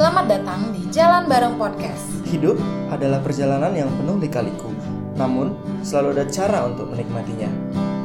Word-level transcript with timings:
Selamat 0.00 0.32
datang 0.32 0.72
di 0.72 0.88
Jalan 0.88 1.28
Bareng 1.28 1.60
Podcast. 1.60 2.24
Hidup 2.24 2.56
adalah 2.88 3.20
perjalanan 3.20 3.68
yang 3.76 3.92
penuh 4.00 4.16
lika-liku, 4.16 4.72
namun 5.12 5.52
selalu 5.84 6.16
ada 6.16 6.24
cara 6.24 6.64
untuk 6.64 6.88
menikmatinya. 6.88 7.52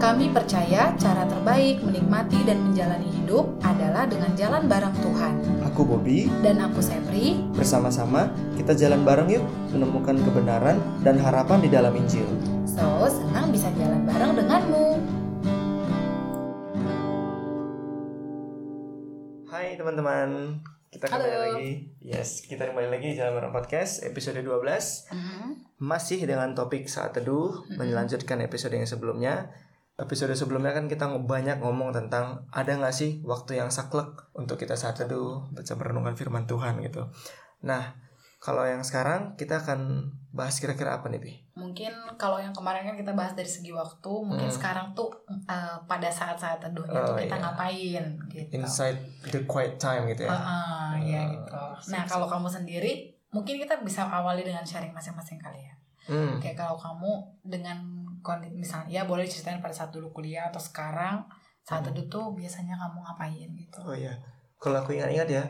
Kami 0.04 0.28
percaya 0.28 0.92
cara 1.00 1.24
terbaik 1.24 1.80
menikmati 1.80 2.44
dan 2.44 2.68
menjalani 2.68 3.08
hidup 3.16 3.48
adalah 3.64 4.04
dengan 4.12 4.36
jalan 4.36 4.68
bareng 4.68 4.92
Tuhan. 4.92 5.34
Aku 5.72 5.88
Bobby, 5.88 6.28
Dan 6.44 6.60
aku 6.60 6.84
Sepri, 6.84 7.40
bersama-sama 7.56 8.28
kita 8.60 8.76
jalan 8.76 9.08
bareng 9.08 9.32
yuk 9.32 9.48
menemukan 9.72 10.20
kebenaran 10.20 10.76
dan 11.00 11.16
harapan 11.16 11.64
di 11.64 11.72
dalam 11.72 11.96
Injil. 11.96 12.28
so 12.68 13.08
senang 13.08 13.56
bisa 13.56 13.72
jalan 13.80 14.04
bareng 14.04 14.36
denganmu. 14.36 15.00
Hai 19.48 19.80
teman-teman, 19.80 20.60
kita 20.96 21.12
kembali 21.12 21.28
Halo. 21.28 21.60
lagi. 21.60 21.72
Yes, 22.00 22.40
kita 22.48 22.72
kembali 22.72 22.88
lagi 22.88 23.12
di 23.12 23.16
Jalan 23.20 23.52
Podcast 23.52 24.08
episode 24.08 24.40
12. 24.40 25.12
Masih 25.84 26.24
dengan 26.24 26.56
topik 26.56 26.88
saat 26.88 27.12
teduh, 27.12 27.68
melanjutkan 27.76 28.40
episode 28.40 28.80
yang 28.80 28.88
sebelumnya. 28.88 29.52
Episode 30.00 30.32
sebelumnya 30.40 30.72
kan 30.72 30.88
kita 30.88 31.12
banyak 31.20 31.60
ngomong 31.60 31.92
tentang 31.92 32.48
ada 32.48 32.80
nggak 32.80 32.96
sih 32.96 33.20
waktu 33.28 33.60
yang 33.60 33.76
saklek 33.76 34.08
untuk 34.40 34.56
kita 34.56 34.80
saat 34.80 34.96
teduh, 34.96 35.52
baca 35.52 35.74
merenungkan 35.76 36.16
firman 36.16 36.48
Tuhan 36.48 36.80
gitu. 36.80 37.12
Nah, 37.68 38.00
kalau 38.46 38.62
yang 38.62 38.86
sekarang 38.86 39.34
kita 39.34 39.58
akan 39.58 40.06
bahas 40.30 40.62
kira-kira 40.62 40.94
apa 40.94 41.10
nih, 41.10 41.18
Pi? 41.18 41.34
Mungkin 41.56 41.90
kalau 42.14 42.38
yang 42.38 42.54
kemarin 42.54 42.86
kan 42.86 42.94
kita 42.94 43.12
bahas 43.12 43.34
dari 43.34 43.50
segi 43.50 43.74
waktu, 43.74 44.12
mungkin 44.22 44.46
Hmm. 44.46 44.54
sekarang 44.54 44.94
tuh 44.94 45.10
eh, 45.26 45.78
pada 45.84 46.06
saat-saat 46.06 46.62
teduhnya 46.62 47.02
Oh, 47.02 47.08
tuh 47.10 47.18
kita 47.18 47.36
iya. 47.36 47.42
ngapain 47.42 48.06
gitu. 48.30 48.52
Inside 48.54 49.00
the 49.26 49.42
quiet 49.46 49.76
time 49.78 50.06
gitu 50.06 50.28
ya. 50.28 50.32
Heeh, 50.32 50.86
ya 51.08 51.22
Eh, 51.22 51.26
gitu. 51.34 51.58
Nah 51.90 52.04
kalau 52.06 52.28
kamu 52.28 52.46
sendiri, 52.48 52.94
mungkin 53.30 53.58
kita 53.58 53.82
bisa 53.82 54.06
awali 54.06 54.42
dengan 54.42 54.62
sharing 54.62 54.94
masing-masing 54.94 55.42
kali 55.42 55.58
ya. 55.60 55.74
Hmm. 56.06 56.38
Kayak 56.38 56.62
kalau 56.62 56.78
kamu 56.78 57.12
dengan 57.42 57.82
kondisi 58.22 58.54
misalnya 58.56 58.90
ya 58.92 59.02
boleh 59.04 59.26
ceritain 59.26 59.58
pada 59.58 59.74
saat 59.74 59.90
dulu 59.90 60.12
kuliah 60.12 60.50
atau 60.50 60.60
sekarang 60.60 61.26
saat 61.62 61.82
Hmm. 61.82 61.90
teduh 61.90 62.06
tuh 62.08 62.26
biasanya 62.34 62.76
kamu 62.76 63.02
ngapain 63.02 63.50
gitu. 63.56 63.80
Oh 63.82 63.96
iya. 63.96 64.14
Kalau 64.56 64.80
aku 64.80 64.94
ingat-ingat 64.94 65.30
ya, 65.30 65.44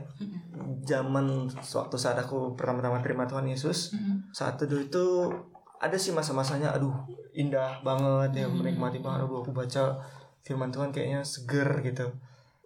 zaman 0.83 1.47
waktu 1.51 1.95
saat 1.95 2.17
aku 2.17 2.53
pertama-tama 2.53 2.99
terima 2.99 3.25
Tuhan 3.25 3.45
Yesus, 3.45 3.93
saat 4.31 4.55
teduh 4.55 4.79
itu 4.79 5.31
ada 5.75 5.95
sih 5.95 6.11
masa-masanya 6.11 6.71
aduh 6.71 6.93
indah 7.31 7.79
banget 7.81 8.31
ya 8.33 8.45
Hmm. 8.47 8.59
menikmati 8.59 8.99
banget 8.99 9.23
aduh 9.23 9.43
aku 9.43 9.51
baca 9.51 9.99
firman 10.41 10.71
Tuhan 10.71 10.89
kayaknya 10.89 11.21
seger 11.21 11.67
gitu 11.81 12.07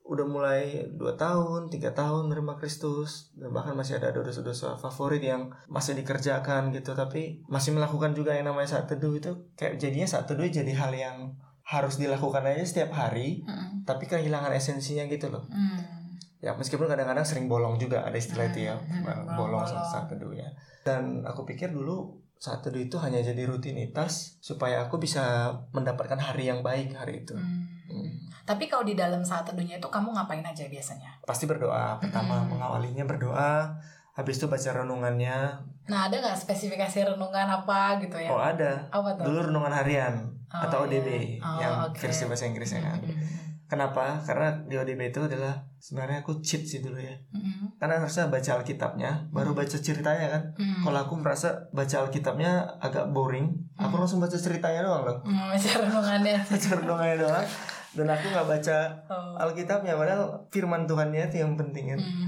udah 0.06 0.26
mulai 0.26 0.90
2 0.90 1.14
tahun, 1.16 1.70
tiga 1.70 1.94
tahun 1.94 2.30
menerima 2.30 2.58
Kristus 2.58 3.30
dan 3.34 3.54
bahkan 3.54 3.78
masih 3.78 3.98
ada 3.98 4.10
dosa-dosa 4.10 4.74
favorit 4.74 5.22
yang 5.22 5.54
masih 5.68 5.94
dikerjakan 5.94 6.74
gitu 6.74 6.94
tapi 6.94 7.46
masih 7.46 7.74
melakukan 7.74 8.14
juga 8.14 8.34
yang 8.34 8.50
namanya 8.50 8.78
saat 8.78 8.90
teduh 8.90 9.14
itu 9.14 9.30
kayak 9.54 9.78
jadinya 9.78 10.10
saat 10.10 10.26
teduh 10.26 10.46
jadi 10.46 10.74
hal 10.74 10.90
yang 10.94 11.18
harus 11.62 12.02
dilakukan 12.02 12.42
aja 12.42 12.66
setiap 12.66 12.90
hari 12.90 13.46
Mm-mm. 13.46 13.86
tapi 13.86 14.06
kehilangan 14.06 14.50
esensinya 14.50 15.06
gitu 15.06 15.30
loh 15.30 15.46
Mm. 15.46 15.99
Ya 16.40 16.52
meskipun 16.54 16.88
kadang-kadang 16.88 17.22
sering 17.22 17.46
bolong 17.46 17.76
juga 17.76 18.02
ada 18.02 18.16
istilah 18.16 18.48
itu 18.48 18.66
ya 18.66 18.76
Hmm, 18.76 19.04
hmm, 19.04 19.36
bolong 19.36 19.64
saat, 19.64 20.08
teduh 20.08 20.32
ya 20.32 20.48
dan 20.82 21.22
aku 21.22 21.44
pikir 21.44 21.68
dulu 21.70 22.08
saat 22.36 22.60
teduh 22.60 22.80
itu 22.80 22.96
hanya 22.96 23.20
jadi 23.20 23.44
rutinitas 23.44 24.40
supaya 24.40 24.82
aku 24.82 24.96
bisa 24.96 25.52
mendapatkan 25.70 26.16
hari 26.16 26.48
yang 26.48 26.60
baik 26.62 26.92
hari 26.94 27.22
itu 27.22 27.36
Mm. 27.36 27.68
Hmm. 27.90 28.12
Tapi 28.46 28.66
kalau 28.66 28.82
di 28.82 28.94
dalam 28.94 29.20
saat 29.20 29.44
teduhnya 29.44 29.78
itu 29.78 29.88
kamu 29.88 30.10
ngapain 30.12 30.42
aja 30.42 30.64
biasanya? 30.64 31.10
pasti 31.22 31.44
berdoa 31.44 31.98
pertama 31.98 32.40
Hmm. 32.40 32.50
mengawalinya 32.50 33.04
berdoa 33.04 33.74
habis 34.12 34.38
itu 34.38 34.46
baca 34.46 34.70
renungannya 34.76 35.38
Nah 35.86 36.06
ada 36.06 36.16
nggak 36.16 36.38
spesifikasi 36.38 36.98
renungan 37.10 37.50
apa 37.50 37.98
gitu 38.00 38.14
ya? 38.16 38.30
oh 38.30 38.38
ada 38.38 38.86
Apa 38.90 39.18
tuh? 39.18 39.26
dulu 39.26 39.50
renungan 39.50 39.74
harian 39.74 40.16
Oh, 40.50 40.64
atau 40.64 40.86
iya. 40.86 40.98
ODB 40.98 41.10
Oh, 41.38 41.58
yang 41.58 41.74
oke. 41.86 41.98
versi 42.00 42.26
bahasa 42.26 42.46
Inggrisnya 42.46 42.82
kan 42.84 42.98
Mm-mm. 43.00 43.22
Kenapa 43.70 44.18
karena 44.26 44.58
di 44.66 44.74
ODB 44.74 45.14
itu 45.14 45.22
adalah 45.22 45.62
sebenarnya 45.78 46.26
aku 46.26 46.42
cheat 46.42 46.66
sih 46.66 46.82
dulu 46.82 46.98
ya 46.98 47.14
Mm-mm. 47.30 47.78
karena 47.78 48.02
harusnya 48.02 48.28
baca 48.28 48.58
Alkitabnya 48.58 49.30
baru 49.30 49.54
baca 49.54 49.78
ceritanya 49.78 50.28
kan 50.28 50.44
Mm. 50.58 50.82
Kalau 50.82 51.00
aku 51.06 51.14
merasa 51.16 51.70
baca 51.70 52.04
Alkitabnya 52.04 52.52
agak 52.80 53.12
boring, 53.12 53.52
aku 53.76 53.94
Hmm. 53.94 54.02
langsung 54.02 54.20
baca 54.20 54.34
ceritanya 54.34 54.82
doang 54.82 55.04
loh. 55.06 55.18
Mm, 55.24 55.52
baca 55.52 55.70
renungannya. 55.78 56.38
Baca 56.52 56.70
renungannya 56.80 57.18
doang. 57.20 57.48
Dan 57.90 58.08
aku 58.08 58.26
nggak 58.28 58.48
baca 58.48 58.78
Oh. 59.08 59.36
Alkitabnya, 59.38 59.94
padahal 59.96 60.48
firman 60.50 60.84
Tuhannya 60.84 61.28
itu 61.28 61.44
yang 61.44 61.56
penting 61.56 61.96
kan. 61.96 62.00
Mm. 62.00 62.28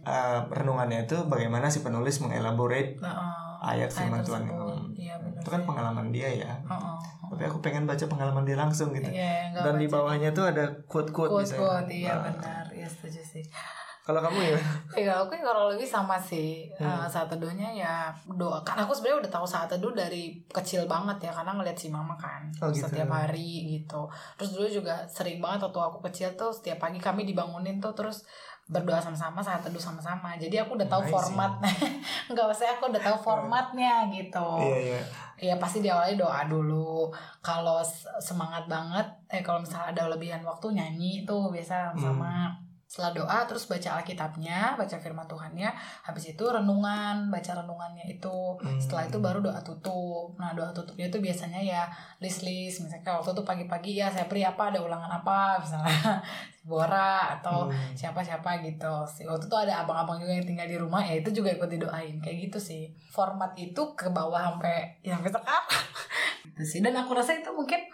Uh, 0.00 0.40
renungannya 0.48 1.04
itu 1.04 1.18
bagaimana 1.26 1.68
si 1.68 1.84
penulis 1.84 2.18
mengelaborate 2.18 2.96
oh. 3.02 3.58
ayat 3.60 3.90
firman 3.90 4.22
Tuhan. 4.22 4.46
Iya 5.00 5.14
benar. 5.16 5.40
Itu 5.40 5.48
kan 5.48 5.62
pengalaman 5.64 6.06
dia 6.10 6.28
ya. 6.28 6.52
Oh, 6.62 6.76
oh, 6.76 6.96
oh. 7.24 7.28
Tapi 7.32 7.48
aku 7.48 7.58
pengen 7.58 7.88
baca 7.88 8.04
pengalaman 8.04 8.44
dia 8.44 8.54
langsung 8.54 8.92
gitu. 8.92 9.08
Iya, 9.08 9.56
Dan 9.56 9.74
di 9.76 9.86
bawahnya 9.86 10.28
tuh 10.30 10.44
ada 10.46 10.68
quote-quote 10.84 11.32
quote 11.32 11.42
misalnya. 11.42 11.60
quote 11.64 11.90
iya 11.90 12.12
Nah, 12.12 12.20
benar 12.26 12.64
iya 12.70 12.84
setuju 12.86 13.22
sih 13.22 13.44
Kalau 14.00 14.18
kamu 14.18 14.42
ya? 14.42 14.58
Iya, 14.96 15.12
aku 15.22 15.38
kalau 15.38 15.70
lebih 15.70 15.86
sama 15.86 16.18
sih 16.18 16.66
Hmm. 16.74 16.88
Eh, 16.88 17.06
saat 17.06 17.28
teduhnya 17.28 17.68
ya 17.70 17.94
doa. 18.26 18.58
Kan 18.60 18.74
aku 18.78 18.90
sebenarnya 18.90 19.22
udah 19.22 19.32
tahu 19.32 19.46
saat 19.46 19.68
teduh 19.68 19.92
dari 19.92 20.34
kecil 20.48 20.84
banget 20.84 21.20
ya 21.20 21.30
karena 21.30 21.52
ngeliat 21.54 21.78
si 21.78 21.88
mama 21.88 22.16
kan 22.16 22.50
Oh, 22.58 22.68
gitu. 22.68 22.84
setiap 22.84 23.06
hari 23.08 23.78
gitu. 23.78 24.08
Terus 24.34 24.50
dulu 24.52 24.66
juga 24.68 25.06
sering 25.06 25.38
banget 25.38 25.62
waktu 25.62 25.78
aku 25.78 25.98
kecil 26.02 26.34
tuh 26.34 26.50
setiap 26.50 26.80
pagi 26.80 26.98
kami 26.98 27.22
dibangunin 27.22 27.78
tuh 27.78 27.94
terus 27.94 28.24
berdoa 28.70 29.02
sama-sama 29.02 29.42
saat 29.42 29.60
teduh 29.66 29.82
sama-sama. 29.82 30.38
Jadi 30.38 30.54
aku 30.62 30.78
udah 30.78 30.86
tahu 30.86 31.02
Amazing. 31.02 31.14
format. 31.18 31.52
Enggak 32.30 32.44
maksudnya 32.46 32.72
aku 32.78 32.84
udah 32.94 33.02
tahu 33.02 33.16
formatnya 33.18 33.92
gitu. 34.14 34.50
Iya, 34.62 34.78
iya. 34.78 35.00
Iya 35.40 35.54
pasti 35.58 35.82
diawali 35.82 36.14
doa 36.14 36.46
dulu. 36.46 37.10
Kalau 37.42 37.82
semangat 38.22 38.70
banget, 38.70 39.06
eh 39.26 39.42
kalau 39.42 39.58
misalnya 39.58 39.90
ada 39.98 40.14
lebihan 40.14 40.40
waktu 40.46 40.70
nyanyi 40.70 41.26
tuh 41.26 41.50
biasa 41.50 41.90
sama. 41.98 42.54
Setelah 42.90 43.14
doa 43.14 43.38
terus 43.46 43.70
baca 43.70 44.02
Alkitabnya, 44.02 44.74
baca 44.74 44.96
firman 44.98 45.22
Tuhannya, 45.22 45.70
habis 46.02 46.34
itu 46.34 46.42
renungan, 46.42 47.30
baca 47.30 47.52
renungannya 47.54 48.02
itu. 48.10 48.58
Hmm. 48.58 48.82
Setelah 48.82 49.06
itu 49.06 49.22
baru 49.22 49.38
doa 49.38 49.62
tutup. 49.62 50.34
Nah, 50.34 50.50
doa 50.50 50.74
tutupnya 50.74 51.06
itu 51.06 51.22
biasanya 51.22 51.62
ya 51.62 51.86
list-list. 52.18 52.82
Misalnya 52.82 53.14
waktu 53.14 53.30
itu 53.30 53.46
pagi-pagi 53.46 53.92
ya 53.94 54.10
saya 54.10 54.26
pri 54.26 54.42
apa 54.42 54.74
ada 54.74 54.82
ulangan 54.82 55.06
apa 55.06 55.62
misalnya 55.62 56.18
Bora 56.66 57.38
atau 57.38 57.70
Hmm. 57.70 57.94
siapa-siapa 57.94 58.58
gitu. 58.60 58.94
Si- 59.06 59.22
Waktu 59.22 59.46
itu 59.46 59.54
ada 59.54 59.86
abang-abang 59.86 60.18
juga 60.18 60.34
yang 60.34 60.44
tinggal 60.44 60.66
di 60.66 60.74
rumah 60.74 60.98
ya 61.00 61.14
itu 61.14 61.30
juga 61.30 61.54
ikut 61.54 61.70
didoain 61.70 62.18
kayak 62.18 62.50
gitu 62.50 62.58
sih. 62.58 62.90
Format 63.08 63.54
itu 63.54 63.94
ke 63.94 64.10
bawah 64.10 64.50
sampai 64.50 64.98
ya 65.00 65.14
sampai 65.14 65.30
sekarang. 65.30 65.66
gitu 66.50 66.62
sih. 66.66 66.78
Dan 66.82 66.98
aku 66.98 67.14
rasa 67.14 67.38
itu 67.38 67.54
mungkin 67.54 67.86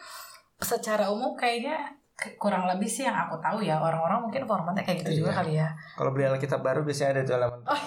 secara 0.57 1.13
umum 1.13 1.37
kayaknya 1.37 1.85
kurang 2.35 2.65
lebih 2.65 2.87
sih 2.87 3.05
yang 3.05 3.13
aku 3.15 3.37
tahu 3.37 3.61
ya 3.61 3.77
orang-orang 3.77 4.19
mungkin 4.19 4.43
formatnya 4.43 4.81
kayak 4.81 5.05
gitu 5.05 5.21
juga 5.21 5.31
Iya. 5.31 5.39
kali 5.39 5.53
ya. 5.55 5.69
Kalau 5.93 6.11
beli 6.11 6.25
Alkitab 6.25 6.61
baru 6.61 6.81
biasanya 6.81 7.11
ada 7.13 7.23
tuh 7.23 7.35
halaman. 7.37 7.61
Oh, 7.69 7.81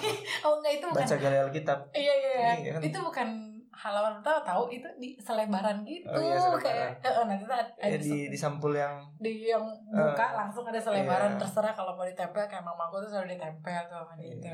oh 0.46 0.52
enggak 0.56 0.72
itu 0.76 0.84
bukan 0.86 1.02
Baca 1.02 1.16
gali 1.16 1.36
Alkitab. 1.40 1.78
Iya 1.90 2.14
iya 2.14 2.30
iya. 2.32 2.50
Iya 2.56 2.70
kan? 2.72 2.80
Itu 2.80 2.98
bukan 3.00 3.28
halaman 3.72 4.12
pertama 4.14 4.40
tahu 4.44 4.62
itu 4.68 4.84
di 4.96 5.16
selebaran 5.16 5.82
gitu 5.82 6.04
Oh, 6.06 6.20
iya, 6.20 6.36
selebaran. 6.36 6.60
kayak 6.60 6.88
eh, 7.02 7.24
nanti 7.24 7.44
ada, 7.48 7.64
Ya, 7.80 7.96
di, 7.96 8.28
di 8.28 8.36
sampul 8.36 8.70
yang 8.70 8.94
di 9.16 9.32
yang 9.44 9.64
buka 9.88 10.26
Eh, 10.26 10.32
langsung 10.36 10.62
ada 10.62 10.76
selebaran 10.76 11.32
iya. 11.32 11.40
terserah 11.40 11.72
kalau 11.72 11.92
mau 11.92 12.04
ditempel 12.04 12.44
kayak 12.44 12.60
mamaku 12.60 13.00
tuh 13.00 13.10
selalu 13.10 13.34
ditempel 13.34 13.80
tuh 13.84 13.98
sama 13.98 14.14
Iya. 14.14 14.36
gitu. 14.36 14.46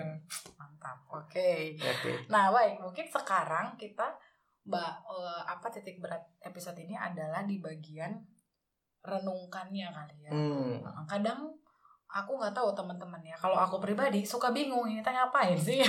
Mantap. 0.55 0.99
Oke. 1.11 1.75
Oke. 1.77 2.11
Nah, 2.27 2.49
baik, 2.49 2.79
mungkin 2.79 3.05
sekarang 3.05 3.75
kita 3.75 4.09
mbak 4.65 4.93
eh, 5.05 5.43
apa 5.45 5.67
titik 5.69 5.99
berat 5.99 6.23
episode 6.41 6.79
ini 6.79 6.95
adalah 6.95 7.43
di 7.43 7.59
bagian 7.59 8.15
renungkannya 9.07 9.87
kali 9.89 10.17
ya. 10.27 10.31
Hmm. 10.35 10.83
Kadang 11.07 11.47
aku 12.07 12.39
nggak 12.39 12.51
tahu 12.51 12.75
teman-teman 12.75 13.23
ya. 13.23 13.37
Kalau 13.39 13.55
aku 13.55 13.79
pribadi 13.79 14.23
suka 14.23 14.51
bingung 14.51 14.87
ini 14.87 15.01
teh 15.01 15.11
ngapain 15.11 15.55
sih? 15.55 15.81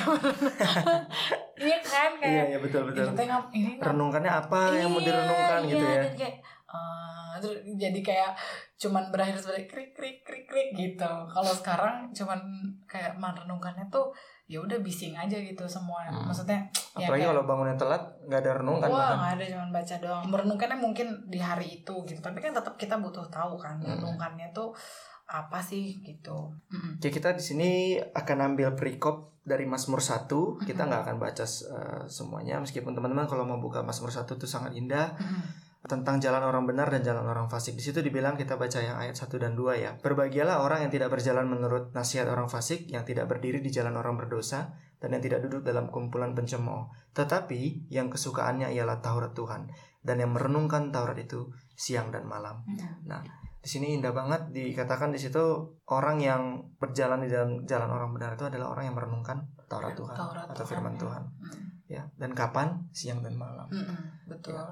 Iya 1.57 1.81
kan 1.81 2.11
Iya 2.13 2.21
kayak 2.21 2.45
iya 2.53 2.59
betul 2.61 2.81
betul. 2.85 3.01
ini 3.01 3.17
teh 3.17 3.25
ngap 3.25 3.45
ini 3.49 3.71
Renungkannya 3.81 4.29
apa 4.29 4.77
yang 4.77 4.93
mau 4.93 5.01
Iya, 5.01 5.09
direnungkan 5.09 5.59
gitu 5.65 5.81
iya, 5.81 5.89
ya? 5.89 6.01
dan 6.05 6.13
kayak, 6.13 6.33
eh, 6.67 7.33
terus 7.39 7.57
jadi 7.75 7.99
kayak 7.99 8.31
cuman 8.77 9.07
berakhir 9.07 9.39
sebagai 9.39 9.65
krik 9.65 9.91
krik 9.91 10.21
krik 10.21 10.45
krik 10.45 10.69
gitu. 10.73 11.11
Kalau 11.25 11.51
sekarang 11.51 12.11
cuman 12.11 12.39
kayak 12.85 13.15
merenungkannya 13.15 13.87
tuh 13.87 14.11
ya 14.47 14.59
udah 14.59 14.79
bising 14.79 15.11
aja 15.11 15.35
gitu 15.35 15.63
semua. 15.65 16.07
Hmm. 16.07 16.27
Maksudnya 16.27 16.67
ya 16.95 17.07
Apalagi 17.07 17.23
kayak, 17.23 17.31
kalau 17.31 17.43
bangunnya 17.43 17.75
telat 17.75 18.03
nggak 18.23 18.39
ada 18.41 18.51
renungan 18.59 18.87
Wah 18.87 19.11
nggak 19.15 19.33
ada 19.35 19.45
cuman 19.47 19.69
baca 19.71 19.95
doang. 19.97 20.23
Merenungkannya 20.27 20.77
mungkin 20.77 21.07
di 21.25 21.39
hari 21.39 21.67
itu 21.81 21.93
gitu. 22.03 22.19
Tapi 22.19 22.39
kan 22.39 22.51
tetap 22.51 22.75
kita 22.75 22.95
butuh 22.97 23.27
tahu 23.27 23.55
kan 23.55 23.79
Hmm. 23.79 23.97
renungkannya 23.97 24.51
tuh 24.51 24.71
apa 25.27 25.59
sih 25.59 25.99
gitu. 25.99 26.55
Mm-mm. 26.71 26.99
Oke 26.99 27.11
kita 27.11 27.35
di 27.35 27.43
sini 27.43 27.69
akan 27.99 28.55
ambil 28.55 28.71
perikop 28.73 29.35
dari 29.43 29.63
Mazmur 29.63 29.99
1 29.99 30.55
Kita 30.63 30.83
Mhm. 30.83 30.87
nggak 30.87 31.01
akan 31.03 31.17
baca 31.17 31.43
uh, 31.43 32.03
semuanya 32.05 32.59
Meskipun 32.59 32.91
teman-teman 32.91 33.27
kalau 33.27 33.43
mau 33.43 33.59
buka 33.59 33.83
Mazmur 33.83 34.07
1 34.07 34.23
itu 34.29 34.47
sangat 34.47 34.71
indah 34.71 35.11
Mm-mm. 35.15 35.66
Tentang 35.87 36.19
jalan 36.19 36.43
orang 36.43 36.67
benar 36.67 36.91
dan 36.91 37.01
jalan 37.01 37.23
orang 37.23 37.47
fasik. 37.47 37.79
Di 37.79 37.83
situ 37.83 38.03
dibilang 38.03 38.35
kita 38.35 38.59
baca 38.59 38.77
yang 38.83 38.99
ayat 38.99 39.15
1 39.15 39.31
dan 39.39 39.55
2 39.55 39.79
ya. 39.79 39.91
Berbahagialah 40.03 40.61
orang 40.61 40.85
yang 40.85 40.91
tidak 40.91 41.09
berjalan 41.15 41.47
menurut 41.47 41.95
nasihat 41.95 42.27
orang 42.27 42.51
fasik, 42.51 42.85
yang 42.91 43.07
tidak 43.07 43.25
berdiri 43.31 43.63
di 43.63 43.71
jalan 43.71 43.95
orang 43.95 44.19
berdosa, 44.19 44.75
dan 44.99 45.15
yang 45.15 45.23
tidak 45.23 45.47
duduk 45.47 45.65
dalam 45.65 45.87
kumpulan 45.87 46.35
pencemooh. 46.35 46.91
Tetapi 47.15 47.89
yang 47.89 48.11
kesukaannya 48.11 48.75
ialah 48.75 48.99
Taurat 48.99 49.33
Tuhan 49.33 49.71
dan 50.07 50.23
yang 50.23 50.31
merenungkan 50.31 50.89
Taurat 50.89 51.19
itu 51.19 51.51
siang 51.75 52.09
dan 52.09 52.23
malam. 52.23 52.63
Nah, 53.05 53.21
di 53.59 53.67
sini 53.67 53.99
indah 53.99 54.15
banget 54.15 54.55
dikatakan 54.55 55.11
di 55.11 55.19
situ 55.19 55.43
orang 55.91 56.23
yang 56.23 56.71
berjalan 56.79 57.19
di 57.19 57.29
dalam 57.29 57.67
jalan 57.67 57.91
orang 57.91 58.15
benar 58.15 58.39
itu 58.39 58.47
adalah 58.47 58.71
orang 58.71 58.87
yang 58.87 58.95
merenungkan 58.95 59.43
Taurat 59.67 59.91
Tuhan 59.91 60.15
Taurat 60.15 60.47
atau 60.47 60.63
Tuhan, 60.63 60.71
firman 60.71 60.93
ya. 60.95 60.99
Tuhan. 61.03 61.23
Mm. 61.27 61.65
Ya, 61.87 62.03
dan 62.19 62.31
kapan? 62.31 62.87
Siang 62.95 63.19
dan 63.19 63.35
malam. 63.35 63.67
Mm-mm, 63.67 64.27
betul. 64.31 64.55
Ya. 64.55 64.63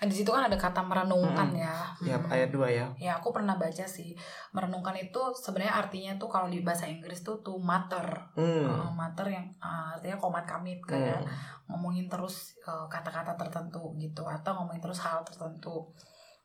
Nah, 0.00 0.08
Di 0.08 0.16
situ 0.16 0.32
kan 0.32 0.48
ada 0.48 0.56
kata 0.56 0.80
merenungkan 0.80 1.52
Mm-mm. 1.52 1.60
ya. 1.60 1.76
Ya, 2.00 2.16
Mm. 2.16 2.32
ayat 2.32 2.48
2 2.48 2.68
ya. 2.68 2.86
Ya 2.96 3.12
aku 3.14 3.30
pernah 3.30 3.54
baca 3.54 3.84
sih 3.84 4.16
merenungkan 4.50 4.96
itu 4.96 5.20
sebenarnya 5.36 5.76
artinya 5.76 6.12
tuh 6.16 6.24
kalau 6.26 6.48
di 6.48 6.64
bahasa 6.64 6.88
Inggris 6.88 7.20
tuh 7.20 7.36
to 7.40 7.60
matter, 7.60 8.32
Hmm. 8.32 8.64
Uh, 8.64 8.88
matter 8.90 9.28
yang 9.28 9.44
uh, 9.58 9.92
artinya 9.92 10.16
komat 10.16 10.48
kamit 10.48 10.80
kayak 10.82 11.20
Hmm. 11.20 11.28
ngomongin 11.68 12.08
terus 12.08 12.56
uh, 12.64 12.88
kata-kata 12.88 13.36
tertentu 13.36 13.92
gitu 13.94 14.24
atau 14.24 14.56
ngomongin 14.56 14.80
terus 14.80 14.98
hal 15.00 15.20
tertentu 15.20 15.92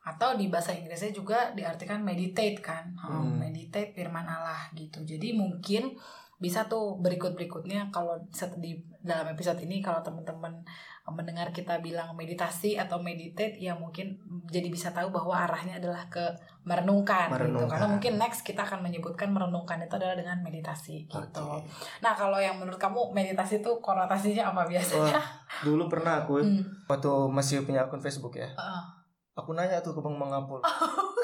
atau 0.00 0.38
di 0.38 0.46
bahasa 0.46 0.70
Inggrisnya 0.70 1.10
juga 1.10 1.50
diartikan 1.50 1.98
meditate 1.98 2.60
kan, 2.60 2.92
Uh, 2.94 3.24
Hmm. 3.24 3.40
meditate 3.40 3.90
firman 3.90 4.22
Allah 4.22 4.68
gitu. 4.72 5.00
Jadi 5.02 5.32
mungkin 5.32 5.96
bisa 6.36 6.68
tuh 6.68 7.00
berikut 7.00 7.32
berikutnya 7.32 7.88
kalau 7.88 8.20
di 8.60 8.76
dalam 9.00 9.24
episode 9.30 9.56
ini 9.58 9.80
kalau 9.80 10.04
teman-teman 10.04 10.52
mendengar 11.06 11.48
kita 11.48 11.78
bilang 11.78 12.12
meditasi 12.12 12.74
atau 12.76 12.98
meditate 12.98 13.56
ya 13.56 13.72
mungkin 13.72 14.18
jadi 14.44 14.68
bisa 14.68 14.90
tahu 14.90 15.08
bahwa 15.08 15.38
arahnya 15.38 15.78
adalah 15.78 16.04
ke 16.10 16.20
merenungkan, 16.66 17.30
gitu 17.30 17.34
Merenungkan. 17.40 17.70
karena 17.70 17.86
mungkin 17.88 18.12
next 18.18 18.42
kita 18.42 18.66
akan 18.66 18.82
menyebutkan 18.82 19.30
merenungkan 19.30 19.78
itu 19.78 19.94
adalah 19.94 20.18
dengan 20.18 20.42
meditasi 20.42 21.06
gitu. 21.06 21.40
Oke. 21.46 21.62
Nah 22.02 22.12
kalau 22.12 22.42
yang 22.42 22.58
menurut 22.58 22.76
kamu 22.76 23.14
meditasi 23.14 23.62
itu 23.62 23.70
konotasinya 23.78 24.50
apa 24.50 24.66
biasanya? 24.66 25.14
Wah, 25.14 25.28
dulu 25.62 25.86
pernah 25.86 26.26
aku 26.26 26.42
Hmm. 26.42 26.66
waktu 26.84 27.08
masih 27.30 27.62
punya 27.62 27.86
akun 27.86 28.02
Facebook 28.02 28.34
ya. 28.34 28.50
Heeh. 28.50 28.82
Aku 29.38 29.54
nanya 29.54 29.78
tuh 29.78 29.94
ke 29.94 30.02
Bang 30.02 30.18
Mangapul. 30.18 30.58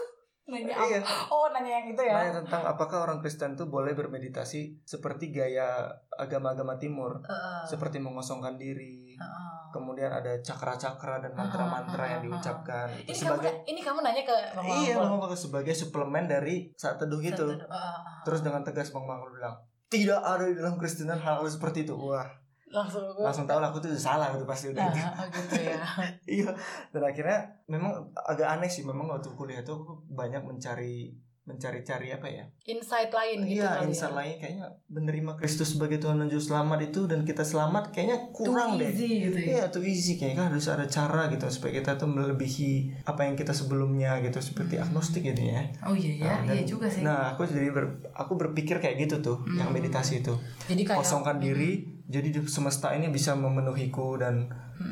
Nanya 0.53 0.77
Iya. 0.77 1.01
apa? 1.01 1.33
Oh 1.33 1.49
nanya 1.49 1.81
yang 1.81 1.87
itu 1.89 2.03
ya? 2.05 2.13
Nanya 2.13 2.45
tentang 2.45 2.63
apakah 2.69 3.09
orang 3.09 3.19
Kristen 3.25 3.57
tuh 3.57 3.73
boleh 3.73 3.97
bermeditasi 3.97 4.85
seperti 4.85 5.33
gaya 5.33 5.89
agama-agama 6.13 6.77
timur, 6.77 7.25
Heeh. 7.25 7.65
seperti 7.65 7.97
mengosongkan 7.99 8.61
diri. 8.61 9.17
Heeh. 9.17 9.51
Kemudian 9.73 10.13
ada 10.13 10.37
cakra-cakra 10.45 11.25
dan 11.25 11.33
mantra-mantra 11.33 12.05
yang 12.05 12.21
diucapkan 12.21 12.93
Ini 13.09 13.17
sebagai 13.17 13.49
kamu 13.49 13.71
ini 13.73 13.81
kamu 13.81 13.99
nanya 14.05 14.23
ke 14.29 14.37
Bang 14.53 14.69
Iya? 14.69 15.01
Bang 15.01 15.17
Mangkul 15.17 15.33
sebagai 15.33 15.73
suplemen 15.73 16.29
dari 16.29 16.69
saat 16.77 17.01
teduh 17.01 17.17
gitu. 17.25 17.49
Heeh. 17.57 17.97
Terus 18.29 18.45
dengan 18.45 18.61
tegas 18.61 18.93
Bang 18.93 19.09
Mangkul 19.09 19.41
bilang, 19.41 19.57
"Tidak 19.89 20.21
ada 20.21 20.45
di 20.45 20.53
dalam 20.53 20.77
Kristenan 20.77 21.17
hal, 21.17 21.41
hal 21.41 21.49
seperti 21.49 21.89
itu." 21.89 21.97
Wah, 21.97 22.29
langsung 22.73 23.05
aku 23.05 23.21
langsung 23.21 23.45
tahu 23.45 23.59
lah 23.59 23.69
aku 23.69 23.79
tuh 23.79 23.93
salah 23.95 24.29
gitu 24.31 24.43
pasti 24.43 24.67
udah. 24.69 24.83
Nah, 24.83 25.29
gitu 25.29 25.61
ya. 25.63 25.77
iya 26.39 26.51
dan 26.89 27.03
akhirnya 27.05 27.39
memang 27.67 27.93
agak 28.19 28.49
aneh 28.51 28.67
sih 28.67 28.83
memang 28.83 29.07
waktu 29.07 29.29
kuliah 29.31 29.61
tuh 29.61 29.77
aku 29.79 29.93
banyak 30.09 30.41
mencari 30.41 31.13
mencari-cari 31.43 32.07
apa 32.09 32.31
ya 32.31 32.47
Insight 32.65 33.11
lain 33.11 33.43
gitu 33.43 33.59
iya 33.59 33.75
kali 33.77 33.91
insight 33.91 34.09
ya. 34.09 34.17
lain 34.17 34.35
kayaknya 34.39 34.67
menerima 34.87 35.33
Kristus 35.35 35.75
sebagai 35.75 35.99
Tuhan 35.99 36.17
dan 36.17 36.31
Juru 36.31 36.39
Selamat 36.41 36.79
itu 36.81 37.03
dan 37.05 37.27
kita 37.27 37.43
selamat 37.43 37.91
kayaknya 37.91 38.31
kurang 38.31 38.79
Too 38.79 38.81
deh 38.81 38.89
easy 38.89 39.27
gitu 39.27 39.39
ya. 39.41 39.47
Iya 39.51 39.65
tuh 39.67 39.83
easy 39.83 40.15
kayaknya 40.15 40.39
kan 40.39 40.47
harus 40.49 40.71
ada 40.71 40.87
cara 40.87 41.27
gitu 41.27 41.43
supaya 41.51 41.75
kita 41.75 41.99
tuh 41.99 42.07
melebihi 42.07 42.73
apa 43.03 43.27
yang 43.27 43.35
kita 43.35 43.51
sebelumnya 43.51 44.23
gitu 44.23 44.39
seperti 44.39 44.79
agnostik 44.79 45.27
gitu 45.27 45.43
ya. 45.43 45.67
Oh 45.83 45.91
iya 45.93 46.13
ya, 46.17 46.31
Nah, 46.39 46.39
dan- 46.47 46.55
iya 46.55 46.63
juga 46.63 46.87
sih. 46.87 47.03
Nah 47.03 47.35
aku 47.35 47.43
jadi 47.45 47.69
ber- 47.69 48.07
aku 48.15 48.33
berpikir 48.39 48.79
kayak 48.79 49.03
gitu 49.03 49.19
tuh 49.21 49.43
yang 49.51 49.67
Hmm. 49.67 49.75
meditasi 49.75 50.23
itu 50.23 50.39
Jadi 50.65 50.83
kayak 50.85 50.95
kosongkan 50.97 51.43
diri 51.43 51.92
jadi 52.05 52.29
di 52.29 52.41
semesta 52.45 52.91
ini 52.91 53.09
bisa 53.09 53.33
memenuhiku 53.33 54.17
dan 54.17 54.47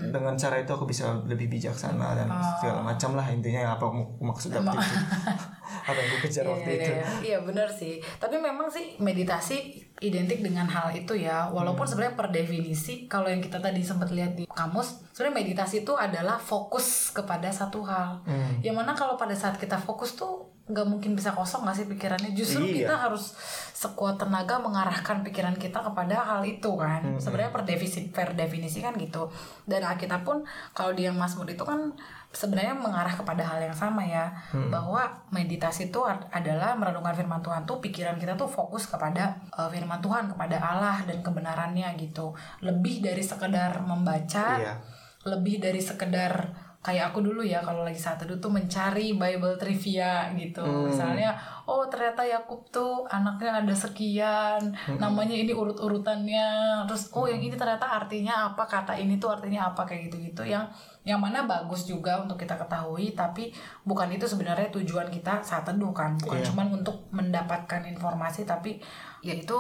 dengan 0.07 0.33
cara 0.33 0.57
itu 0.57 0.71
aku 0.71 0.85
bisa 0.85 1.19
lebih 1.25 1.47
bijaksana 1.49 2.15
dan 2.15 2.27
Hmm. 2.27 2.39
Oh. 2.39 2.55
segala 2.57 2.81
macam 2.85 3.11
lah 3.13 3.27
intinya 3.27 3.61
yang 3.61 3.73
apa 3.75 3.87
maksud 4.21 4.51
waktu 4.53 4.71
itu 4.73 4.97
apa 5.83 5.97
yang 5.97 6.09
aku 6.09 6.19
kejar 6.23 6.43
Iya, 6.43 6.53
waktu 6.53 6.69
iya, 6.69 6.77
itu 6.77 6.91
iya. 6.91 7.05
Iya 7.21 7.39
benar 7.43 7.69
sih. 7.69 7.95
Tapi 8.17 8.37
memang 8.37 8.69
sih 8.69 8.95
meditasi 8.99 9.57
identik 9.99 10.41
dengan 10.41 10.65
hal 10.65 10.91
itu 10.91 11.13
ya. 11.13 11.49
Walaupun 11.49 11.83
Hmm. 11.83 11.91
sebenarnya 11.91 12.15
per 12.15 12.29
definisi 12.31 13.05
kalau 13.05 13.27
yang 13.27 13.39
kita 13.39 13.59
tadi 13.59 13.81
sempat 13.81 14.11
lihat 14.11 14.33
di 14.33 14.47
kamus, 14.47 15.03
sebenarnya 15.11 15.37
meditasi 15.43 15.83
itu 15.83 15.93
adalah 15.93 16.39
fokus 16.39 17.11
kepada 17.11 17.51
satu 17.51 17.83
hal. 17.83 18.23
Hmm. 18.23 18.61
Yang 18.61 18.77
mana 18.77 18.93
kalau 18.93 19.15
pada 19.15 19.35
saat 19.35 19.57
kita 19.57 19.75
fokus 19.77 20.15
tuh 20.15 20.55
nggak 20.71 20.87
mungkin 20.87 21.13
bisa 21.13 21.31
kosong 21.31 21.63
nggak 21.63 21.77
sih 21.77 21.87
pikirannya. 21.87 22.31
Justru 22.33 22.63
Iya. 22.65 22.87
kita 22.87 22.95
harus 22.97 23.35
sekuat 23.73 24.17
tenaga 24.17 24.57
mengarahkan 24.57 25.21
pikiran 25.21 25.55
kita 25.55 25.81
kepada 25.81 26.17
hal 26.21 26.41
itu 26.43 26.71
kan. 26.75 27.03
Hmm. 27.03 27.19
Sebenarnya 27.19 27.51
per 27.51 27.63
definisi 27.65 28.07
per 28.09 28.33
definisi 28.33 28.79
kan 28.79 28.95
gitu. 28.95 29.27
Dan 29.63 29.83
Alkitab 29.83 30.23
pun 30.23 30.47
kalau 30.71 30.93
di 30.93 31.05
yang 31.05 31.15
Mazmur 31.15 31.45
itu 31.45 31.61
kan 31.61 31.91
sebenarnya 32.31 32.73
mengarah 32.73 33.11
kepada 33.11 33.43
hal 33.43 33.59
yang 33.61 33.75
sama 33.75 34.01
ya 34.01 34.31
Hmm. 34.49 34.71
bahwa 34.71 35.03
meditasi 35.29 35.91
itu 35.91 35.99
ad- 36.01 36.31
adalah 36.31 36.79
merenungkan 36.79 37.11
firman 37.13 37.41
Tuhan 37.41 37.67
tuh 37.67 37.83
pikiran 37.83 38.15
kita 38.15 38.39
tuh 38.39 38.47
fokus 38.47 38.87
kepada 38.87 39.35
uh, 39.51 39.67
firman 39.67 39.99
Tuhan 39.99 40.31
kepada 40.31 40.57
Allah 40.57 41.03
dan 41.03 41.21
kebenarannya 41.21 41.91
gitu 41.99 42.31
lebih 42.61 43.03
dari 43.03 43.19
sekedar 43.21 43.83
membaca 43.83 44.47
iya 44.57 44.79
lebih 45.21 45.59
dari 45.59 45.83
sekedar 45.83 46.33
kayak 46.81 47.13
aku 47.13 47.21
dulu 47.21 47.45
ya 47.45 47.61
kalau 47.61 47.85
lagi 47.85 47.97
saat 47.97 48.17
teduh 48.17 48.37
tuh 48.37 48.49
mencari 48.49 49.13
Bible 49.13 49.53
trivia 49.55 50.33
gitu 50.33 50.65
Hmm. 50.65 50.89
misalnya 50.89 51.37
oh 51.65 51.85
ternyata 51.87 52.25
Yakub 52.25 52.65
tuh 52.69 53.05
anaknya 53.07 53.61
ada 53.61 53.75
sekian 53.75 54.61
Hmm. 54.73 54.97
namanya 54.97 55.37
ini 55.37 55.53
urut-urutannya 55.53 56.49
terus 56.85 57.13
oh 57.13 57.25
yang 57.25 57.37
ini 57.39 57.53
ternyata 57.53 57.85
artinya 57.85 58.49
apa 58.49 58.65
kata 58.65 58.97
ini 58.97 59.17
tuh 59.17 59.29
artinya 59.29 59.69
apa 59.69 59.85
kayak 59.85 60.09
gitu-gitu 60.09 60.41
yang 60.47 60.65
yang 61.03 61.17
mana 61.17 61.45
bagus 61.45 61.85
juga 61.85 62.17
untuk 62.17 62.37
kita 62.37 62.57
ketahui 62.57 63.13
tapi 63.13 63.53
bukan 63.85 64.09
itu 64.11 64.25
sebenarnya 64.25 64.69
tujuan 64.71 65.09
kita 65.09 65.41
saat 65.41 65.65
teduh 65.65 65.93
kan 65.93 66.17
bukan 66.17 66.41
Iya. 66.41 66.49
cuman 66.49 66.67
untuk 66.75 67.05
mendapatkan 67.11 67.85
informasi 67.87 68.45
tapi 68.45 68.81
yaitu 69.21 69.57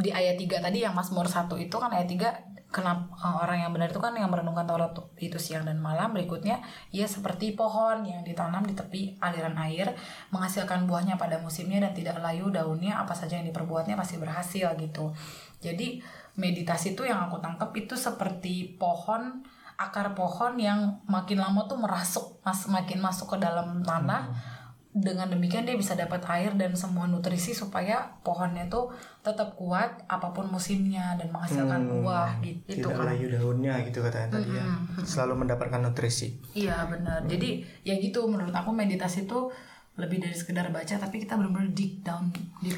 di 0.00 0.10
ayat 0.10 0.40
3 0.40 0.64
tadi 0.64 0.82
yang 0.82 0.96
Mazmur 0.96 1.28
1 1.28 1.52
itu 1.60 1.76
kan 1.76 1.92
ayat 1.92 2.08
3 2.08 2.50
kenapa 2.70 3.10
eh, 3.18 3.34
orang 3.42 3.66
yang 3.66 3.70
benar 3.74 3.90
itu 3.90 4.00
kan 4.00 4.14
yang 4.14 4.30
merenungkan 4.30 4.64
Taurat 4.64 4.94
itu 5.18 5.36
siang 5.36 5.66
dan 5.66 5.82
malam. 5.82 6.14
Berikutnya 6.14 6.62
ia 6.94 7.04
seperti 7.04 7.52
pohon 7.58 8.06
yang 8.06 8.22
ditanam 8.22 8.62
di 8.64 8.72
tepi 8.72 9.18
aliran 9.18 9.58
air 9.60 9.92
menghasilkan 10.30 10.86
buahnya 10.86 11.18
pada 11.18 11.42
musimnya 11.42 11.82
dan 11.82 11.92
tidak 11.92 12.22
layu 12.22 12.48
daunnya 12.48 12.96
apa 12.96 13.12
saja 13.12 13.36
yang 13.42 13.46
diperbuatnya 13.50 13.98
pasti 13.98 14.16
berhasil 14.16 14.72
gitu. 14.78 15.12
Jadi 15.60 16.00
meditasi 16.38 16.96
itu 16.96 17.04
yang 17.04 17.28
aku 17.28 17.42
tangkap 17.42 17.74
itu 17.76 17.98
seperti 17.98 18.78
pohon 18.78 19.44
akar 19.80 20.12
pohon 20.12 20.60
yang 20.60 21.00
makin 21.08 21.40
lama 21.40 21.64
tuh 21.64 21.80
merasuk 21.80 22.44
mas 22.44 22.68
makin 22.68 23.00
masuk 23.00 23.32
ke 23.32 23.36
dalam 23.40 23.80
tanah 23.80 24.28
dengan 24.92 25.28
demikian 25.28 25.62
dia 25.62 25.74
bisa 25.74 25.94
dapat 25.94 26.18
air 26.28 26.50
dan 26.52 26.74
semua 26.74 27.06
nutrisi 27.06 27.52
supaya 27.52 28.10
pohonnya 28.20 28.66
tuh 28.66 28.90
tetap 29.20 29.54
kuat 29.54 30.02
apa 30.04 30.30
pun 30.30 30.46
musimnya 30.46 31.14
dan 31.14 31.30
menghasilkan 31.30 31.78
Hmm, 31.80 32.02
buah 32.02 32.30
gitu 32.40 32.58
itu 32.68 32.82
tidak 32.82 32.98
kan. 32.98 33.06
layu 33.06 33.26
daunnya 33.28 33.74
gitu 33.82 33.98
katanya 34.00 34.28
tadi 34.32 34.50
ya. 34.52 34.66
Selalu 35.00 35.34
mendapatkan 35.40 35.78
nutrisi. 35.80 36.42
Iya 36.52 36.84
benar. 36.84 37.22
Jadi 37.24 37.50
ya 37.80 37.94
gitu. 37.96 38.26
Menurut 38.26 38.50
aku 38.50 38.70
meditasi 38.72 39.24
itu 39.24 39.46
lebih 39.94 40.18
dari 40.18 40.34
sekedar 40.34 40.66
baca 40.68 40.94
tapi 40.96 41.16
kita 41.18 41.34
benar-benar 41.34 41.70
deep 41.70 42.02
down 42.02 42.34
deep. 42.58 42.74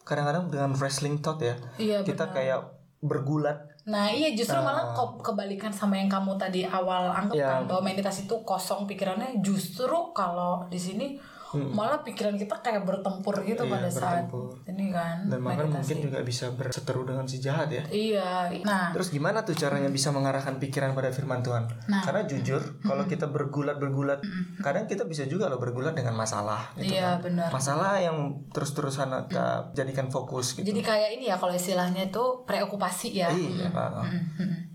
Kadang-kadang 0.00 0.48
dengan 0.48 0.72
wrestling 0.74 1.20
thought 1.20 1.38
ya 1.38 1.54
iya 1.76 2.00
kita 2.00 2.26
benar. 2.26 2.34
kayak 2.34 2.58
bergulat. 2.98 3.58
Nah 3.84 4.06
iya 4.06 4.32
justru 4.32 4.54
Nah. 4.54 4.64
malah 4.64 4.84
ke- 4.90 5.20
kebalikan 5.22 5.68
sama 5.68 5.94
yang 5.94 6.06
kamu 6.06 6.32
tadi 6.36 6.62
awal 6.62 7.10
anggap 7.10 7.34
Iya. 7.34 7.48
kan 7.50 7.62
bahwa 7.66 7.82
meditasi 7.84 8.24
itu 8.24 8.36
kosong 8.40 8.86
pikirannya. 8.86 9.42
Justru 9.42 9.92
kalau 10.12 10.64
di 10.66 10.78
sini 10.78 11.06
malah 11.54 12.00
pikiran 12.00 12.34
kita 12.34 12.58
kayak 12.58 12.82
bertempur 12.82 13.36
gitu 13.42 13.62
Iya, 13.62 13.70
pada 13.70 13.88
saat 13.88 14.24
bertempur. 14.24 14.56
ini 14.66 14.88
kan 14.88 15.16
dan 15.26 15.38
bahkan 15.38 15.68
mungkin 15.68 15.98
juga 16.00 16.18
bisa 16.20 16.48
berseteru 16.50 17.04
dengan 17.04 17.24
si 17.24 17.36
jahat 17.38 17.68
ya 17.68 17.84
Iya, 17.86 18.48
nah 18.62 18.90
Terus 18.92 19.08
gimana 19.08 19.42
tuh 19.42 19.52
caranya 19.52 19.88
bisa 19.88 20.08
mengarahkan 20.10 20.56
pikiran 20.56 20.92
pada 20.92 21.08
firman 21.10 21.40
Tuhan? 21.40 21.64
Nah. 21.86 22.02
Karena 22.02 22.24
jujur, 22.24 22.60
kalau 22.80 23.04
kita 23.04 23.26
bergulat-bergulat, 23.26 24.20
kadang 24.58 24.84
kita 24.84 25.04
bisa 25.04 25.24
juga 25.24 25.46
loh 25.46 25.56
bergulat 25.56 25.92
dengan 25.92 26.12
masalah. 26.12 26.72
Gitu 26.74 26.92
iya 26.94 27.16
kan. 27.16 27.24
benar. 27.24 27.48
Masalah 27.50 27.98
yang 27.98 28.16
terus-terusan 28.50 29.08
kita 29.26 29.72
jadikan 29.72 30.08
fokus 30.08 30.54
gitu. 30.54 30.64
Jadi 30.64 30.80
kayak 30.80 31.10
ini 31.16 31.28
ya 31.28 31.36
kalau 31.36 31.52
istilahnya 31.52 32.08
itu 32.08 32.24
preokupasi 32.44 33.08
ya. 33.12 33.28
iya, 33.30 33.68
Pak. 33.68 33.90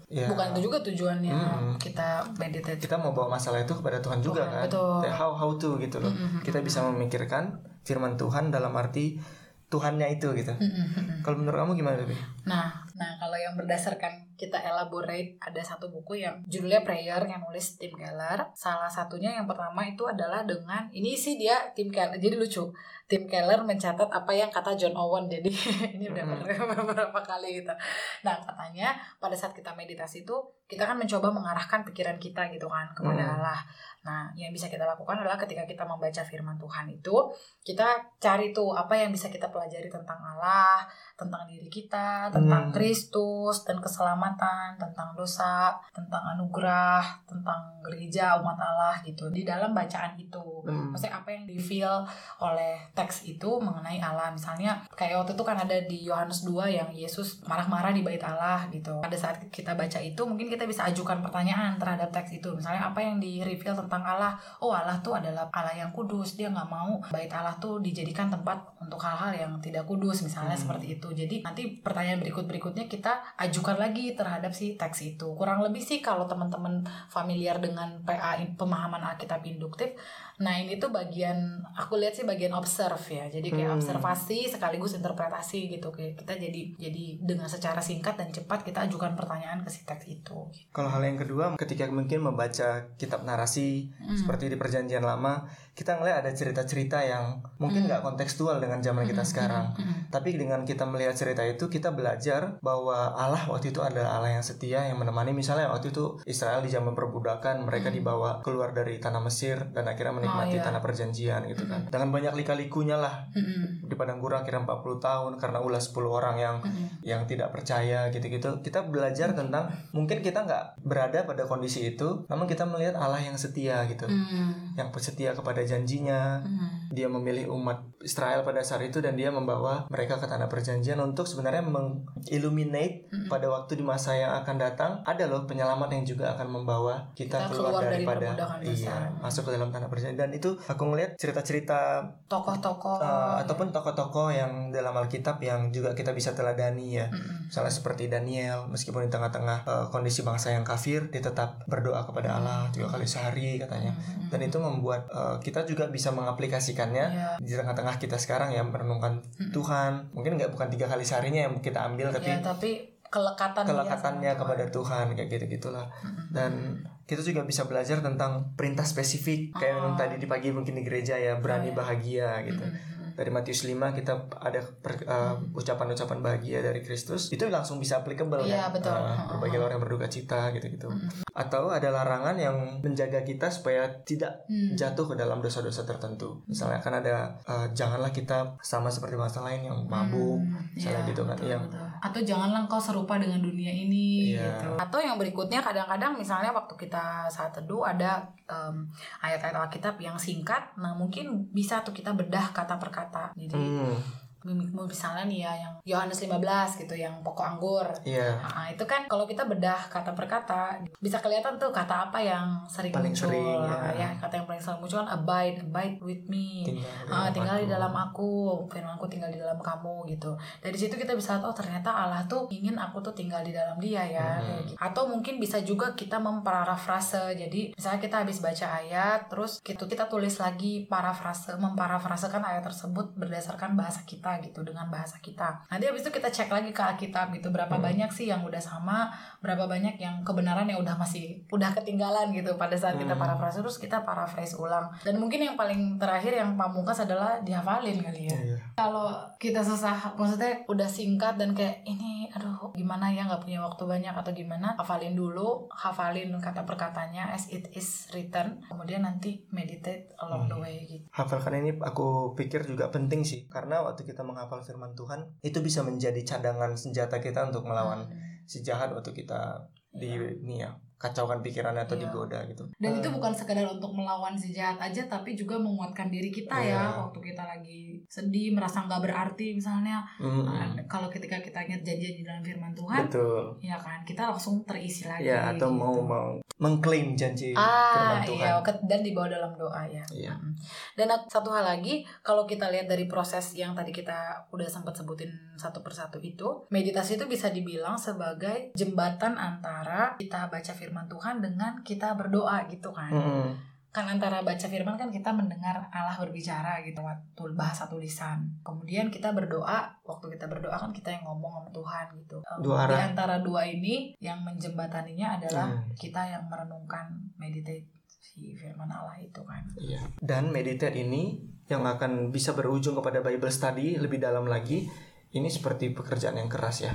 Ya. 0.07 0.23
Bukan 0.31 0.55
itu 0.55 0.71
juga 0.71 0.79
tujuannya 0.79 1.35
Mm-mm. 1.35 1.75
kita 1.83 2.23
meditate. 2.39 2.79
Kita 2.79 2.95
mau 2.95 3.11
bawa 3.11 3.35
masalah 3.35 3.59
itu 3.59 3.75
kepada 3.75 3.99
Tuhan 3.99 4.23
juga 4.23 4.47
Tuhan, 4.47 4.51
kan. 4.55 4.63
betul. 4.63 5.11
How 5.11 5.31
how 5.35 5.51
to 5.59 5.75
gitu 5.83 5.99
loh. 5.99 6.13
Kita 6.39 6.63
bisa 6.63 6.79
memikirkan 6.87 7.59
firman 7.83 8.15
Tuhan 8.15 8.47
dalam 8.47 8.71
arti 8.71 9.19
Tuhannya 9.67 10.07
itu 10.15 10.31
gitu. 10.31 10.55
Mm-mm. 10.55 11.19
Kalau 11.27 11.35
menurut 11.43 11.59
kamu 11.59 11.75
gimana 11.75 11.99
lebih? 11.99 12.15
Nah, 12.47 12.87
nah 12.98 13.13
kalau 13.22 13.38
yang 13.38 13.54
berdasarkan 13.54 14.27
kita 14.38 14.62
elaborate 14.62 15.38
ada 15.42 15.62
satu 15.66 15.89
buku 15.89 16.22
yang 16.22 16.46
judulnya 16.46 16.86
Prayer 16.86 17.22
yang 17.25 17.42
nulis 17.42 17.77
Tim 17.82 17.89
Keller. 17.94 18.54
Salah 18.54 18.89
satunya 18.89 19.34
yang 19.34 19.50
pertama 19.50 19.82
itu 19.82 20.06
adalah 20.06 20.46
dengan 20.46 20.86
ini 20.94 21.18
sih 21.18 21.42
dia 21.42 21.74
Tim 21.74 21.89
Keller. 21.89 22.22
Jadi 22.22 22.38
lucu. 22.38 22.70
Tim 23.08 23.24
Keller 23.25 23.63
mencatat 23.63 24.12
apa 24.12 24.32
yang 24.36 24.54
kata 24.54 24.77
John 24.77 24.94
Owen. 24.94 25.25
Jadi 25.25 25.50
ini 25.98 26.06
udah 26.12 26.24
Mm-mm. 26.27 26.70
beberapa 26.86 27.20
kali 27.25 27.63
gitu. 27.63 27.74
Nah, 28.22 28.38
katanya 28.46 28.94
pada 29.18 29.34
saat 29.34 29.58
kita 29.58 29.74
meditasi 29.74 30.22
itu 30.22 30.36
kita 30.68 30.84
kan 30.84 31.00
mencoba 31.00 31.32
mengarahkan 31.32 31.88
pikiran 31.88 32.20
kita 32.20 32.51
gitu 32.51 32.68
kan 32.68 32.92
kepada 32.92 33.24
Hmm. 33.24 33.34
Allah. 33.39 33.60
Nah, 34.04 34.27
yang 34.36 34.51
bisa 34.51 34.68
kita 34.68 34.84
lakukan 34.84 35.24
adalah 35.24 35.39
ketika 35.39 35.63
kita 35.63 35.88
membaca 35.88 36.20
firman 36.27 36.60
Tuhan 36.60 36.86
itu, 36.92 37.16
kita 37.63 37.88
cari 38.20 38.51
tuh 38.51 38.75
apa 38.75 38.94
yang 39.00 39.10
bisa 39.16 39.32
kita 39.32 39.48
pelajari 39.48 39.88
tentang 39.88 40.20
Allah, 40.20 40.84
tentang 41.17 41.50
diri 41.50 41.65
kita, 41.65 42.29
tentang 42.29 42.69
Hmm. 42.69 42.74
Kristus 42.74 43.65
dan 43.65 43.81
keselamatan, 43.81 44.77
tentang 44.77 45.17
dosa, 45.17 45.74
tentang 45.89 46.21
anugerah, 46.38 47.01
tentang 47.25 47.57
gereja 47.81 48.38
umat 48.38 48.53
Allah 48.55 48.95
gitu 49.01 49.33
di 49.33 49.41
dalam 49.41 49.74
bacaan 49.74 50.13
itu. 50.13 50.62
Hmm. 50.62 50.93
Maksudnya 50.93 51.17
apa 51.17 51.29
yang 51.33 51.43
di 51.43 51.57
feel 51.57 52.05
oleh 52.38 52.77
teks 52.93 53.25
itu 53.25 53.50
mengenai 53.57 53.97
Allah. 53.97 54.29
Misalnya 54.29 54.77
kayak 54.93 55.24
waktu 55.24 55.33
itu 55.33 55.43
kan 55.43 55.57
ada 55.57 55.77
di 55.83 56.05
Yohanes 56.05 56.45
2 56.45 56.69
yang 56.69 56.89
Yesus 56.93 57.41
marah-marah 57.43 57.89
di 57.89 58.05
bait 58.05 58.21
Allah 58.21 58.69
gitu. 58.69 59.01
Pada 59.01 59.17
saat 59.17 59.41
kita 59.50 59.74
baca 59.74 59.97
itu 59.97 60.21
mungkin 60.21 60.47
kita 60.47 60.69
bisa 60.69 60.86
ajukan 60.86 61.24
pertanyaan 61.24 61.81
terhadap 61.81 62.13
teks 62.13 62.38
itu. 62.38 62.53
Misalnya 62.53 62.91
apa 62.91 63.00
yang 63.01 63.17
di 63.17 63.41
reveal 63.41 63.74
tentang 63.74 64.05
Allah. 64.05 64.38
Oh 64.62 64.69
Allah 64.69 65.01
tuh 65.01 65.17
adalah 65.17 65.50
Allah 65.50 65.74
yang 65.74 65.89
kudus. 65.89 66.38
Dia 66.38 66.53
nggak 66.53 66.69
mau 66.69 67.01
bait 67.09 67.31
Allah 67.33 67.57
tuh 67.57 67.81
dijadikan 67.81 68.29
tempat 68.29 68.62
untuk 68.77 69.01
hal-hal 69.01 69.33
yang 69.33 69.51
tidak 69.57 69.88
kudus 69.88 70.21
misalnya 70.21 70.53
Hmm. 70.53 70.63
seperti 70.67 71.00
itu. 71.00 71.06
Jadi 71.11 71.43
nanti 71.43 71.79
pertanyaan 71.79 72.23
berikut-berikutnya 72.23 72.87
kita 72.87 73.35
ajukan 73.37 73.77
lagi 73.77 74.15
terhadap 74.15 74.51
si 74.51 74.75
teks 74.75 75.03
itu. 75.03 75.27
Kurang 75.35 75.61
lebih 75.61 75.83
sih 75.83 75.99
kalau 75.99 76.25
teman-teman 76.25 76.81
familiar 77.07 77.59
dengan 77.59 77.99
PA 78.03 78.39
pemahaman 78.55 79.03
Alkitab 79.03 79.43
induktif 79.43 79.93
Nah 80.37 80.53
ini 80.53 80.77
tuh 80.77 80.93
bagian 80.93 81.65
aku 81.73 81.97
lihat 81.97 82.13
sih 82.13 82.21
bagian 82.21 82.53
observe 82.53 83.01
ya. 83.09 83.25
Jadi 83.25 83.49
kayak 83.49 83.73
Hmm. 83.73 83.77
observasi 83.81 84.45
sekaligus 84.45 84.93
interpretasi 84.93 85.65
gitu. 85.73 85.89
Kayak 85.89 86.21
kita 86.21 86.37
jadi 86.37 86.61
jadi 86.77 87.03
dengan 87.17 87.49
secara 87.49 87.81
singkat 87.81 88.21
dan 88.21 88.29
cepat 88.29 88.61
kita 88.61 88.85
ajukan 88.85 89.17
pertanyaan 89.17 89.65
ke 89.65 89.69
si 89.73 89.81
teks 89.81 90.05
itu. 90.05 90.37
Kalau 90.69 90.93
hal 90.93 91.01
yang 91.01 91.17
kedua, 91.17 91.57
ketika 91.57 91.89
mungkin 91.89 92.21
membaca 92.21 92.85
kitab 93.01 93.25
narasi 93.25 93.89
Hmm. 93.97 94.13
seperti 94.13 94.53
di 94.53 94.61
Perjanjian 94.61 95.01
Lama, 95.01 95.41
kita 95.73 95.97
ngeliat 95.97 96.21
ada 96.21 96.29
cerita-cerita 96.29 97.01
yang 97.01 97.41
mungkin 97.57 97.85
Hmm. 97.85 97.89
nggak 97.89 98.05
kontekstual 98.05 98.61
dengan 98.61 98.77
zaman 98.77 99.09
kita 99.09 99.25
Hmm, 99.25 99.31
sekarang. 99.33 99.65
hmm, 99.73 99.81
hmm, 99.81 100.01
Tapi 100.07 100.37
dengan 100.37 100.61
kita 100.63 100.85
melihat 100.98 101.13
cerita 101.13 101.46
itu, 101.46 101.70
kita 101.70 101.94
belajar 101.94 102.58
bahwa 102.66 103.13
Allah 103.13 103.46
waktu 103.46 103.70
itu 103.70 103.86
adalah 103.86 104.18
Allah 104.18 104.42
yang 104.42 104.46
setia 104.46 104.89
yang 104.89 104.98
menemani. 104.98 105.38
Misalnya 105.38 105.70
waktu 105.70 105.94
itu 105.94 106.18
Israel 106.25 106.66
di 106.66 106.74
zaman 106.74 106.98
perbudakan, 106.98 107.62
mereka 107.70 107.94
Hmm. 107.94 108.01
dibawa 108.01 108.42
keluar 108.42 108.74
dari 108.74 108.98
tanah 108.98 109.22
Mesir 109.22 109.70
dan 109.70 109.86
akhirnya 109.86 110.18
menikmati 110.18 110.58
iya. 110.58 110.66
tanah 110.66 110.82
perjanjian 110.82 111.46
gitu 111.46 111.70
kan. 111.70 111.86
Hmm. 111.86 111.94
Dengan 111.94 112.10
banyak 112.10 112.34
lika-likunya 112.34 112.98
lah 112.98 113.27
hmm, 113.38 113.86
di 113.86 113.96
padang 114.00 114.18
gurun 114.18 114.48
kira 114.48 114.63
40 114.63 115.04
tahun 115.04 115.32
karena 115.36 115.60
ulah 115.60 115.82
10 115.84 116.08
orang 116.08 116.36
yang 116.39 116.56
hmm. 116.63 117.04
yang 117.04 117.22
tidak 117.27 117.51
percaya 117.51 118.08
gitu-gitu 118.08 118.63
kita 118.63 118.88
belajar 118.88 119.36
tentang 119.36 119.68
mungkin 119.92 120.24
kita 120.24 120.48
nggak 120.48 120.88
berada 120.88 121.27
pada 121.27 121.44
kondisi 121.44 121.84
itu 121.92 122.24
namun 122.32 122.48
kita 122.48 122.63
melihat 122.63 122.96
Allah 122.96 123.20
yang 123.20 123.36
setia 123.36 123.84
gitu 123.92 124.08
Hmm, 124.08 124.72
yang 124.80 124.88
setia 124.96 125.36
kepada 125.36 125.60
janjinya 125.68 126.39
hmm. 126.42 126.96
dia 126.96 127.12
memilih 127.12 127.51
umat 127.51 127.84
Israel 128.00 128.48
pada 128.48 128.63
saat 128.63 128.88
itu 128.88 129.04
dan 129.04 129.20
dia 129.20 129.27
membawa 129.27 129.84
mereka 129.92 130.16
ke 130.16 130.25
tanah 130.32 130.48
perjanjian 130.48 130.87
untuk 130.96 131.25
sebenarnya 131.25 131.60
mengilluminate 131.62 133.08
Mm-mm. 133.08 133.27
pada 133.27 133.48
waktu 133.48 133.74
di 133.74 133.84
masa 133.84 134.13
yang 134.13 134.32
akan 134.38 134.56
datang 134.56 134.91
ada 135.03 135.25
loh 135.25 135.44
penyelamat 135.44 135.89
yang 135.91 136.03
juga 136.06 136.32
akan 136.32 136.48
membawa 136.50 137.12
kita, 137.12 137.36
Kita 137.38 137.50
keluar, 137.50 137.72
keluar 137.74 137.84
dari 137.84 138.06
daripada 138.06 138.27
dosa. 138.32 138.63
iya 138.63 138.96
masuk 139.17 139.41
ke 139.44 139.51
dalam 139.51 139.67
tanah 139.67 139.88
perjanjian 139.88 140.15
dan 140.17 140.32
itu 140.32 140.56
aku 140.62 140.84
ngelihat 140.86 141.17
cerita-cerita 141.17 142.00
Tokoh-tokoh. 142.27 142.98
uh, 142.98 143.36
ataupun 143.39 143.70
tokoh-tokoh 143.70 144.29
yang 144.29 144.51
dalam 144.70 144.94
Alkitab 144.94 145.39
yang 145.39 145.67
juga 145.70 145.91
kita 145.91 146.12
bisa 146.12 146.32
teladani 146.32 146.96
ya 146.96 147.06
Hmm, 147.08 147.15
hmm. 147.17 147.48
misalnya 147.48 147.74
seperti 147.74 148.03
Daniel 148.06 148.67
meskipun 148.67 149.01
di 149.01 149.10
tengah-tengah 149.10 149.60
uh, 149.63 149.86
kondisi 149.88 150.22
bangsa 150.22 150.51
yang 150.51 150.62
kafir 150.62 151.08
dia 151.08 151.20
tetap 151.20 151.63
berdoa 151.65 152.03
kepada 152.03 152.36
Allah 152.36 152.67
tiga 152.70 152.88
kali 152.88 153.03
sehari 153.03 153.58
katanya 153.58 153.89
Hmm, 153.89 154.03
hmm, 154.20 154.29
dan 154.29 154.39
itu 154.41 154.58
membuat 154.58 155.08
uh, 155.10 155.39
kita 155.39 155.63
juga 155.63 155.88
bisa 155.88 156.12
mengaplikasikannya 156.12 157.06
Iya. 157.08 157.29
di 157.39 157.53
tengah-tengah 157.53 157.96
kita 157.96 158.15
sekarang 158.15 158.51
yang 158.51 158.70
merenungkan 158.70 159.20
Hmm. 159.34 159.50
Tuhan 159.50 159.91
mungkin 160.12 160.36
nggak 160.36 160.51
bukan 160.51 160.67
tiga 160.77 160.86
kali 160.93 161.01
seharinya 161.01 161.50
yang 161.50 161.57
kita 161.57 161.81
ambil 161.89 162.13
tapi 162.13 162.29
Ya, 162.29 162.38
tapi 162.38 162.72
kelekatannya 163.10 164.31
sama 164.31 164.39
kepada 164.46 164.65
Tuhan. 164.69 165.05
Kayak 165.17 165.29
gitu 165.34 165.46
gitulah 165.57 165.89
dan 166.29 166.77
kita 167.07 167.23
juga 167.23 167.41
bisa 167.41 167.63
belajar 167.63 167.97
tentang 167.99 168.51
perintah 168.53 168.83
spesifik 168.83 169.49
kayak 169.53 169.73
yang 169.73 169.87
Oh. 169.87 169.97
tadi 169.97 170.15
di 170.15 170.27
pagi 170.27 170.51
mungkin 170.51 170.75
di 170.75 170.83
gereja 170.83 171.15
ya 171.15 171.33
berani 171.35 171.71
iya. 171.71 171.75
bahagia 171.75 172.29
gitu 172.43 172.59
Hmm, 172.59 172.75
hmm, 172.75 172.85
hmm. 172.99 173.15
dari 173.15 173.31
Matius 173.31 173.63
5 173.63 173.73
kita 173.93 174.13
ada 174.37 174.59
per- 174.77 175.01
uh, 175.03 175.33
ucapan-ucapan 175.51 176.19
bahagia 176.19 176.59
dari 176.59 176.79
Kristus 176.79 177.31
itu 177.31 177.47
langsung 177.47 177.77
bisa 177.77 177.97
applicable 177.97 178.43
Iya, 178.43 178.67
kan 178.67 178.75
betul. 178.75 178.91
Uh, 178.91 179.07
Heeh. 179.07 179.25
berbagi 179.31 179.57
orang 179.57 179.73
yang 179.73 179.83
berduka 179.83 180.07
cita 180.07 180.41
gitu-gitu 180.51 180.85
Hmm, 180.85 181.09
atau 181.33 181.69
ada 181.69 181.89
larangan 181.89 182.35
yang 182.35 182.55
menjaga 182.79 183.21
kita 183.21 183.47
supaya 183.47 183.85
tidak 184.03 184.45
hmm. 184.45 184.73
jatuh 184.73 185.05
ke 185.07 185.15
dalam 185.15 185.39
dosa-dosa 185.39 185.81
tertentu 185.83 186.43
misalnya 186.45 186.77
kan 186.77 186.93
ada 186.95 187.15
uh, 187.43 187.65
janganlah 187.71 188.11
kita 188.11 188.53
sama 188.59 188.85
seperti 188.87 189.15
bangsa 189.15 189.41
lain 189.41 189.63
yang 189.63 189.79
mabuk 189.83 190.37
Hmm, 190.37 190.69
misalnya 190.71 191.01
iya, 191.01 191.09
gitu 191.09 191.21
kan 191.23 191.33
betul, 191.35 191.49
yang 191.49 191.63
betul. 191.63 191.85
atau 191.99 192.19
janganlah 192.21 192.59
engkau 192.61 192.77
serupa 192.79 193.15
dengan 193.15 193.39
dunia 193.39 193.71
ini 193.71 194.05
Iya. 194.29 194.45
gitu 194.51 194.69
atau 194.77 194.99
yang 194.99 195.15
berikutnya 195.15 195.57
kadang-kadang 195.59 196.13
misalnya 196.13 196.51
waktu 196.51 196.73
kita 196.75 196.97
saat 197.27 197.54
teduh 197.54 197.86
ada 197.86 198.27
em, 198.50 198.88
ayat-ayat 199.24 199.56
Alkitab 199.56 199.98
yang 200.01 200.18
singkat 200.18 200.74
nah 200.77 200.94
mungkin 200.94 201.50
bisa 201.54 201.82
tuh 201.82 201.94
kita 201.94 202.13
bedah 202.13 202.51
kata 202.51 202.77
per 202.77 202.89
kata 202.89 203.24
jadi 203.38 203.56
hmm, 203.56 204.26
misalnya 204.44 205.25
nih 205.25 205.39
ya 205.44 205.53
yang 205.58 205.74
Yohanes 205.84 206.20
15 206.22 206.82
gitu 206.82 206.94
yang 206.94 207.13
pokok 207.22 207.58
anggur 207.58 207.88
iya 208.03 208.38
Nah, 208.38 208.70
itu 208.70 208.84
kan 208.84 209.06
kalau 209.06 209.24
kita 209.24 209.46
bedah 209.46 209.77
kata 209.88 210.12
per 210.12 210.25
kata 210.25 210.77
bisa 210.98 211.17
kelihatan 211.17 211.56
tuh 211.56 211.70
kata 211.70 212.10
apa 212.10 212.20
yang 212.20 212.48
sering 212.65 212.89
Paling 212.91 213.13
muncul 213.13 213.29
sering, 213.29 213.60
Nah, 213.60 213.91
ya. 213.94 214.08
ya 214.08 214.10
kata 214.17 214.34
yang 214.38 214.46
paling 214.46 214.62
sering 214.62 214.79
muncul 214.79 214.98
kan 215.00 215.10
abide 215.13 215.58
abide 215.62 215.98
with 216.01 216.24
me 216.27 216.63
tinggal, 216.65 216.89
Ah, 217.08 217.29
tinggal 217.29 217.58
di 217.58 217.65
aku. 217.65 217.74
dalam 217.74 217.94
aku, 217.94 218.29
firmanku 218.67 219.06
tinggal 219.08 219.29
di 219.29 219.39
dalam 219.39 219.58
kamu 219.58 220.08
gitu. 220.10 220.32
Dari 220.60 220.75
situ 220.75 220.94
kita 220.94 221.13
bisa 221.13 221.38
oh 221.39 221.53
ternyata 221.53 221.89
Allah 221.89 222.24
tuh 222.25 222.50
ingin 222.50 222.75
aku 222.75 223.00
tuh 223.00 223.13
tinggal 223.13 223.39
di 223.41 223.53
dalam 223.53 223.77
Dia 223.77 224.03
ya. 224.03 224.29
Gitu. 224.41 224.74
Atau 224.77 225.08
mungkin 225.08 225.38
bisa 225.38 225.62
juga 225.62 225.94
kita 225.94 226.17
memparafrase. 226.17 227.38
Jadi 227.38 227.74
misalnya 227.74 228.00
kita 228.01 228.15
habis 228.25 228.39
baca 228.39 228.67
ayat, 228.77 229.20
terus 229.29 229.60
gitu 229.62 229.86
kita 229.86 230.08
tulis 230.08 230.34
lagi 230.38 230.86
parafrase, 230.86 231.56
memparafrasekan 231.58 232.41
ayat 232.41 232.63
tersebut 232.65 233.13
berdasarkan 233.15 233.77
bahasa 233.77 234.01
kita 234.03 234.37
gitu 234.39 234.62
dengan 234.62 234.88
bahasa 234.88 235.17
kita. 235.17 235.65
Nanti 235.67 235.86
habis 235.86 236.01
itu 236.01 236.12
kita 236.12 236.27
cek 236.27 236.50
lagi 236.50 236.72
ke 236.72 236.82
Alkitab 236.82 237.32
gitu 237.32 237.50
berapa 237.50 237.72
Mhm. 237.72 237.84
banyak 237.84 238.10
sih 238.10 238.25
yang 238.25 238.41
udah 238.41 238.60
sama, 238.60 239.10
berapa 239.39 239.65
banyak 239.65 239.98
yang 239.98 240.22
kebenaran 240.22 240.65
yang 240.65 240.79
udah 240.79 240.96
masih 240.96 241.41
udah 241.50 241.72
ketinggalan 241.74 242.29
gitu 242.32 242.56
pada 242.56 242.74
saat 242.74 242.96
kita 242.96 243.13
Mhm. 243.13 243.22
parafrase 243.22 243.60
terus 243.60 243.77
kita 243.77 244.01
paraphrase 244.01 244.56
ulang. 244.56 244.89
Dan 245.01 245.17
mungkin 245.17 245.41
yang 245.41 245.56
paling 245.56 245.98
terakhir 245.98 246.34
yang 246.34 246.53
pamungkas 246.53 247.01
adalah 247.01 247.39
dihafalin 247.41 247.98
kali 248.00 248.27
ya. 248.27 248.38
Iya. 248.38 248.58
Kalau 248.74 249.12
kita 249.38 249.60
susah, 249.60 250.13
maksudnya 250.13 250.63
udah 250.65 250.86
singkat 250.86 251.36
dan 251.36 251.51
kayak 251.51 251.82
ini, 251.84 252.29
aduh 252.29 252.72
gimana 252.74 253.08
ya 253.08 253.25
nggak 253.25 253.41
punya 253.41 253.60
waktu 253.60 253.84
banyak 253.84 254.13
atau 254.13 254.32
gimana, 254.32 254.74
hafalin 254.75 255.13
dulu, 255.13 255.65
hafalin 255.70 256.34
kata 256.38 256.63
perkatanya 256.63 257.29
as 257.29 257.50
it 257.50 257.67
is 257.72 258.10
written, 258.12 258.62
kemudian 258.65 259.01
nanti 259.01 259.41
meditate 259.50 260.13
along 260.17 260.46
the 260.46 260.53
Hmm. 260.53 260.63
way 260.63 260.77
gitu. 260.84 261.06
hafalkan 261.12 261.53
ini 261.58 261.72
aku 261.79 262.34
pikir 262.34 262.63
juga 262.63 262.89
penting 262.89 263.22
sih 263.22 263.46
karena 263.48 263.82
waktu 263.82 264.03
kita 264.03 264.16
menghafal 264.24 264.62
firman 264.63 264.93
Tuhan 264.95 265.25
itu 265.43 265.59
bisa 265.62 265.81
menjadi 265.83 266.21
cadangan 266.24 266.74
senjata 266.77 267.17
kita 267.19 267.50
untuk 267.50 267.65
melawan 267.67 268.07
Hmm. 268.07 268.15
si 268.47 268.63
jahat 268.63 268.93
waktu 268.95 269.12
kita 269.12 269.67
di 269.91 270.15
Iya. 270.15 270.87
Kacaukan 270.98 271.39
pikirannya 271.39 271.84
atau 271.84 271.94
Iya. 271.94 272.04
digoda 272.04 272.39
gitu. 272.46 272.63
Dan 272.75 272.92
itu 272.96 273.08
Eh, 273.08 273.13
bukan 273.13 273.30
sekedar 273.32 273.63
untuk 273.63 273.92
melawan 273.92 274.34
si 274.34 274.50
jahat 274.50 274.82
aja, 274.82 275.06
tapi 275.06 275.34
juga 275.34 275.54
menguatkan 275.56 276.10
diri 276.10 276.27
kita 276.27 276.54
Iya. 276.54 276.74
ya 276.74 276.82
waktu 277.00 277.20
kita 277.24 277.44
lagi 277.44 277.82
sedih, 278.04 278.51
merasa 278.51 278.82
nggak 278.82 279.01
berarti 279.01 279.54
misalnya. 279.54 280.01
mm, 280.18 280.44
Nah, 280.44 280.66
kalau 280.86 281.06
ketika 281.08 281.38
kita 281.38 281.62
ingat 281.62 281.82
janji 281.84 282.08
di 282.12 282.24
dalam 282.24 282.42
firman 282.42 282.74
Tuhan, 282.74 283.06
betul. 283.06 283.54
ya 283.60 283.77
kan 283.77 284.01
kita 284.04 284.25
langsung 284.27 284.62
terisi 284.63 285.06
lagi. 285.06 285.25
Ya 285.27 285.50
atau 285.50 285.70
mau 285.70 285.94
gitu. 285.94 286.04
mau 286.04 286.27
mengklaim 286.58 287.13
janji 287.13 287.54
ah 287.54 287.94
firman 288.18 288.22
Tuhan. 288.25 288.42
iya 288.42 288.54
ke- 288.60 288.82
dan 288.84 289.00
dibawa 289.00 289.27
dalam 289.27 289.54
doa 289.54 289.86
ya 289.86 290.01
Iya. 290.10 290.34
Mm. 290.34 290.54
dan 290.96 291.08
satu 291.27 291.51
hal 291.51 291.62
lagi 291.63 292.01
kalau 292.20 292.44
kita 292.44 292.68
lihat 292.68 292.88
dari 292.88 293.06
proses 293.06 293.54
yang 293.54 293.72
tadi 293.72 293.92
kita 293.92 294.18
udah 294.50 294.66
sempat 294.66 294.96
sebutin 294.96 295.30
satu 295.54 295.80
persatu 295.80 296.18
itu 296.18 296.66
meditasi 296.70 297.13
itu 297.13 297.25
bisa 297.25 297.50
dibilang 297.50 297.94
sebagai 297.96 298.74
jembatan 298.74 299.38
antara 299.38 300.18
kita 300.18 300.48
baca 300.48 300.72
firman 300.72 300.87
Tuhan 300.91 301.44
dengan 301.44 301.84
kita 301.84 302.15
berdoa 302.15 302.63
gitu 302.72 302.96
kan 302.96 303.12
Mm-mm. 303.12 303.51
kan 303.88 304.06
antara 304.06 304.46
baca 304.46 304.67
firman 304.70 304.94
kan 304.94 305.10
kita 305.10 305.34
mendengar 305.34 305.89
Allah 305.89 306.13
berbicara 306.22 306.86
gitu 306.86 307.01
waktu 307.01 307.58
bahasa 307.58 307.89
tulisan. 307.89 308.46
Kemudian 308.62 309.10
kita 309.10 309.34
berdoa, 309.34 309.89
waktu 310.06 310.38
kita 310.38 310.46
berdoa 310.46 310.77
kan 310.77 310.94
kita 310.94 311.17
yang 311.17 311.25
ngomong 311.25 311.50
sama 311.50 311.70
Tuhan 311.74 312.06
gitu. 312.22 312.38
Dua 312.62 312.86
Di 312.86 312.94
antara 312.94 313.41
dua 313.41 313.65
ini 313.65 314.13
yang 314.22 314.46
menjembataninya 314.46 315.41
adalah 315.41 315.74
Hmm. 315.74 315.89
kita 315.98 316.29
yang 316.29 316.46
merenungkan 316.46 317.10
meditate 317.41 317.89
si 318.22 318.53
firman 318.53 318.86
Allah 318.86 319.17
itu 319.17 319.41
kan. 319.41 319.65
Iya. 319.82 320.06
Dan 320.22 320.53
meditate 320.53 320.94
ini 321.01 321.41
yang 321.65 321.82
akan 321.82 322.29
bisa 322.29 322.53
berujung 322.53 322.94
kepada 323.01 323.25
Bible 323.25 323.50
study 323.50 323.98
lebih 323.98 324.22
dalam 324.22 324.46
lagi. 324.46 324.86
Ini 325.27 325.51
seperti 325.51 325.91
pekerjaan 325.91 326.39
yang 326.39 326.48
keras 326.48 326.88
ya. 326.88 326.93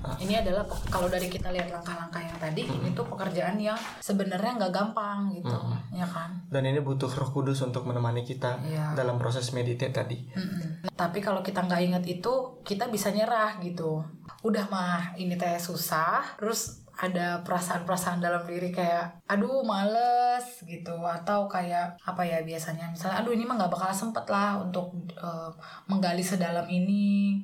Ah. 0.00 0.16
Ini 0.16 0.40
adalah 0.40 0.64
kalau 0.88 1.08
dari 1.08 1.28
kita 1.28 1.52
lihat 1.52 1.68
langkah-langkah 1.68 2.20
yang 2.20 2.36
tadi, 2.40 2.64
ini 2.64 2.96
tuh 2.96 3.04
pekerjaan 3.04 3.60
yang 3.60 3.76
sebenarnya 4.00 4.56
nggak 4.56 4.72
gampang 4.72 5.28
gitu, 5.32 5.52
ya 5.92 6.08
kan? 6.08 6.32
Dan 6.48 6.64
ini 6.64 6.80
butuh 6.80 7.12
Roh 7.12 7.30
Kudus 7.32 7.60
untuk 7.60 7.84
menemani 7.84 8.24
kita 8.24 8.56
Iya. 8.64 8.96
dalam 8.96 9.20
proses 9.20 9.52
meditate 9.52 9.92
tadi. 9.92 10.16
Mm-mm. 10.32 10.88
Tapi 10.96 11.20
kalau 11.20 11.44
kita 11.44 11.60
nggak 11.64 11.82
ingat 11.92 12.04
itu, 12.08 12.60
kita 12.64 12.88
bisa 12.88 13.12
nyerah 13.12 13.60
gitu. 13.60 14.00
Udah 14.40 14.64
mah 14.72 15.16
ini 15.16 15.36
teh 15.36 15.56
susah, 15.56 16.40
terus 16.40 16.83
ada 16.94 17.42
perasaan-perasaan 17.42 18.22
dalam 18.22 18.46
diri 18.46 18.70
kayak 18.70 19.26
aduh 19.26 19.66
males 19.66 20.46
gitu. 20.62 20.94
Atau 21.02 21.50
kayak 21.50 21.98
apa 21.98 22.22
ya 22.22 22.38
biasanya 22.40 22.86
misalnya 22.86 23.18
aduh 23.18 23.34
ini 23.34 23.42
mah 23.42 23.58
nggak 23.58 23.72
bakal 23.74 23.90
sempet 23.90 24.22
lah 24.30 24.62
untuk 24.62 24.94
eh, 25.18 25.50
menggali 25.90 26.22
sedalam 26.22 26.64
ini. 26.70 27.42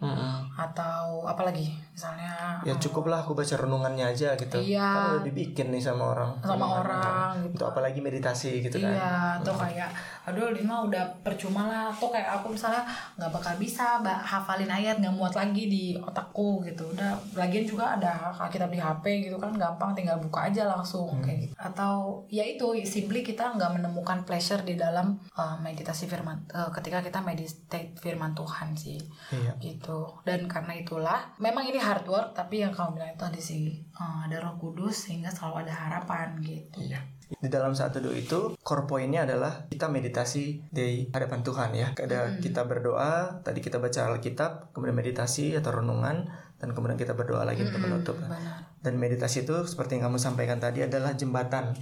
Atau 0.55 1.27
apalagi 1.27 1.73
misalnya 1.91 2.63
Ya 2.63 2.77
cukuplah 2.77 3.25
aku 3.25 3.35
baca 3.35 3.57
renungannya 3.57 4.07
aja 4.07 4.39
gitu. 4.39 4.59
Iya. 4.63 4.87
Kan 4.87 5.05
udah 5.19 5.25
dibikin 5.27 5.75
nih 5.75 5.83
sama 5.83 6.15
orang. 6.15 6.31
sama 6.41 6.55
Renungan 6.55 6.81
orang 6.87 7.33
gitu. 7.43 7.51
Untuk 7.59 7.67
apalagi 7.75 7.99
meditasi 7.99 8.51
gitu 8.63 8.77
kan. 8.79 8.93
Iya, 8.95 9.13
atau 9.43 9.55
kayak 9.59 9.91
aduh 10.31 10.55
ini 10.55 10.63
mah 10.63 10.87
udah 10.87 11.05
percuma 11.27 11.67
lah. 11.67 11.91
Atau 11.91 12.13
kayak 12.15 12.39
aku 12.39 12.55
misalnya 12.55 12.87
nggak 13.19 13.31
bakal 13.35 13.55
bisa 13.59 13.99
ba- 13.99 14.23
hafalin 14.23 14.71
ayat 14.71 15.03
nggak 15.03 15.15
muat 15.17 15.35
lagi 15.35 15.67
di 15.67 15.85
otakku 15.99 16.63
gitu. 16.63 16.87
Udah 16.95 17.19
lagian 17.35 17.67
juga 17.67 17.99
ada 17.99 18.31
kita 18.51 18.71
di 18.71 18.79
HP 18.79 19.27
gitu 19.27 19.40
kan 19.41 19.57
gampang 19.57 19.97
tinggal 19.97 20.21
buka 20.21 20.47
aja 20.47 20.69
langsung 20.69 21.09
kayak 21.25 21.49
gitu 21.49 21.55
atau 21.57 22.23
ya 22.29 22.45
itu 22.45 22.77
simply 22.85 23.25
kita 23.25 23.57
nggak 23.57 23.81
menemukan 23.81 24.23
pleasure 24.23 24.61
di 24.63 24.77
dalam 24.77 25.17
uh, 25.35 25.57
meditasi 25.59 26.05
firman 26.07 26.45
uh, 26.53 26.69
ketika 26.71 27.01
kita 27.01 27.25
meditate 27.25 27.97
firman 27.97 28.37
Tuhan 28.37 28.77
sih 28.77 29.01
Iya. 29.33 29.57
gitu 29.59 30.21
dan 30.23 30.45
karena 30.47 30.77
itulah 30.77 31.33
memang 31.41 31.65
ini 31.65 31.81
hard 31.81 32.05
work 32.07 32.31
tapi 32.37 32.61
yang 32.61 32.71
kamu 32.71 33.01
bilang 33.01 33.11
itu 33.17 33.25
ada 33.25 33.41
sih 33.41 33.63
uh, 33.97 34.29
ada 34.29 34.37
Roh 34.39 34.61
Kudus 34.61 35.09
sehingga 35.09 35.33
selalu 35.33 35.65
ada 35.67 35.75
harapan 35.75 36.37
gitu 36.45 36.79
Iya. 36.79 37.01
Di 37.31 37.47
dalam 37.47 37.79
saat 37.79 37.95
teduh 37.95 38.11
itu, 38.11 38.59
core 38.59 38.91
poinnya 38.91 39.23
adalah 39.23 39.71
kita 39.71 39.87
meditasi 39.87 40.67
di 40.67 41.07
hadapan 41.15 41.47
Tuhan 41.47 41.71
ya. 41.79 41.89
Ada 41.95 42.43
kita 42.43 42.67
berdoa, 42.67 43.39
tadi 43.47 43.63
kita 43.63 43.79
baca 43.79 44.11
Alkitab, 44.11 44.75
kemudian 44.75 44.99
meditasi 44.99 45.55
atau 45.55 45.79
renungan, 45.79 46.27
dan 46.61 46.77
kemudian 46.77 47.01
kita 47.01 47.17
berdoa 47.17 47.49
lagi 47.49 47.65
untuk 47.65 47.81
menutup. 47.81 48.21
benar 48.21 48.69
Dan 48.81 49.01
meditasi 49.01 49.49
itu 49.49 49.57
seperti 49.65 49.97
yang 49.97 50.13
kamu 50.13 50.21
sampaikan 50.21 50.61
tadi 50.61 50.85
adalah 50.85 51.17
jembatan 51.17 51.73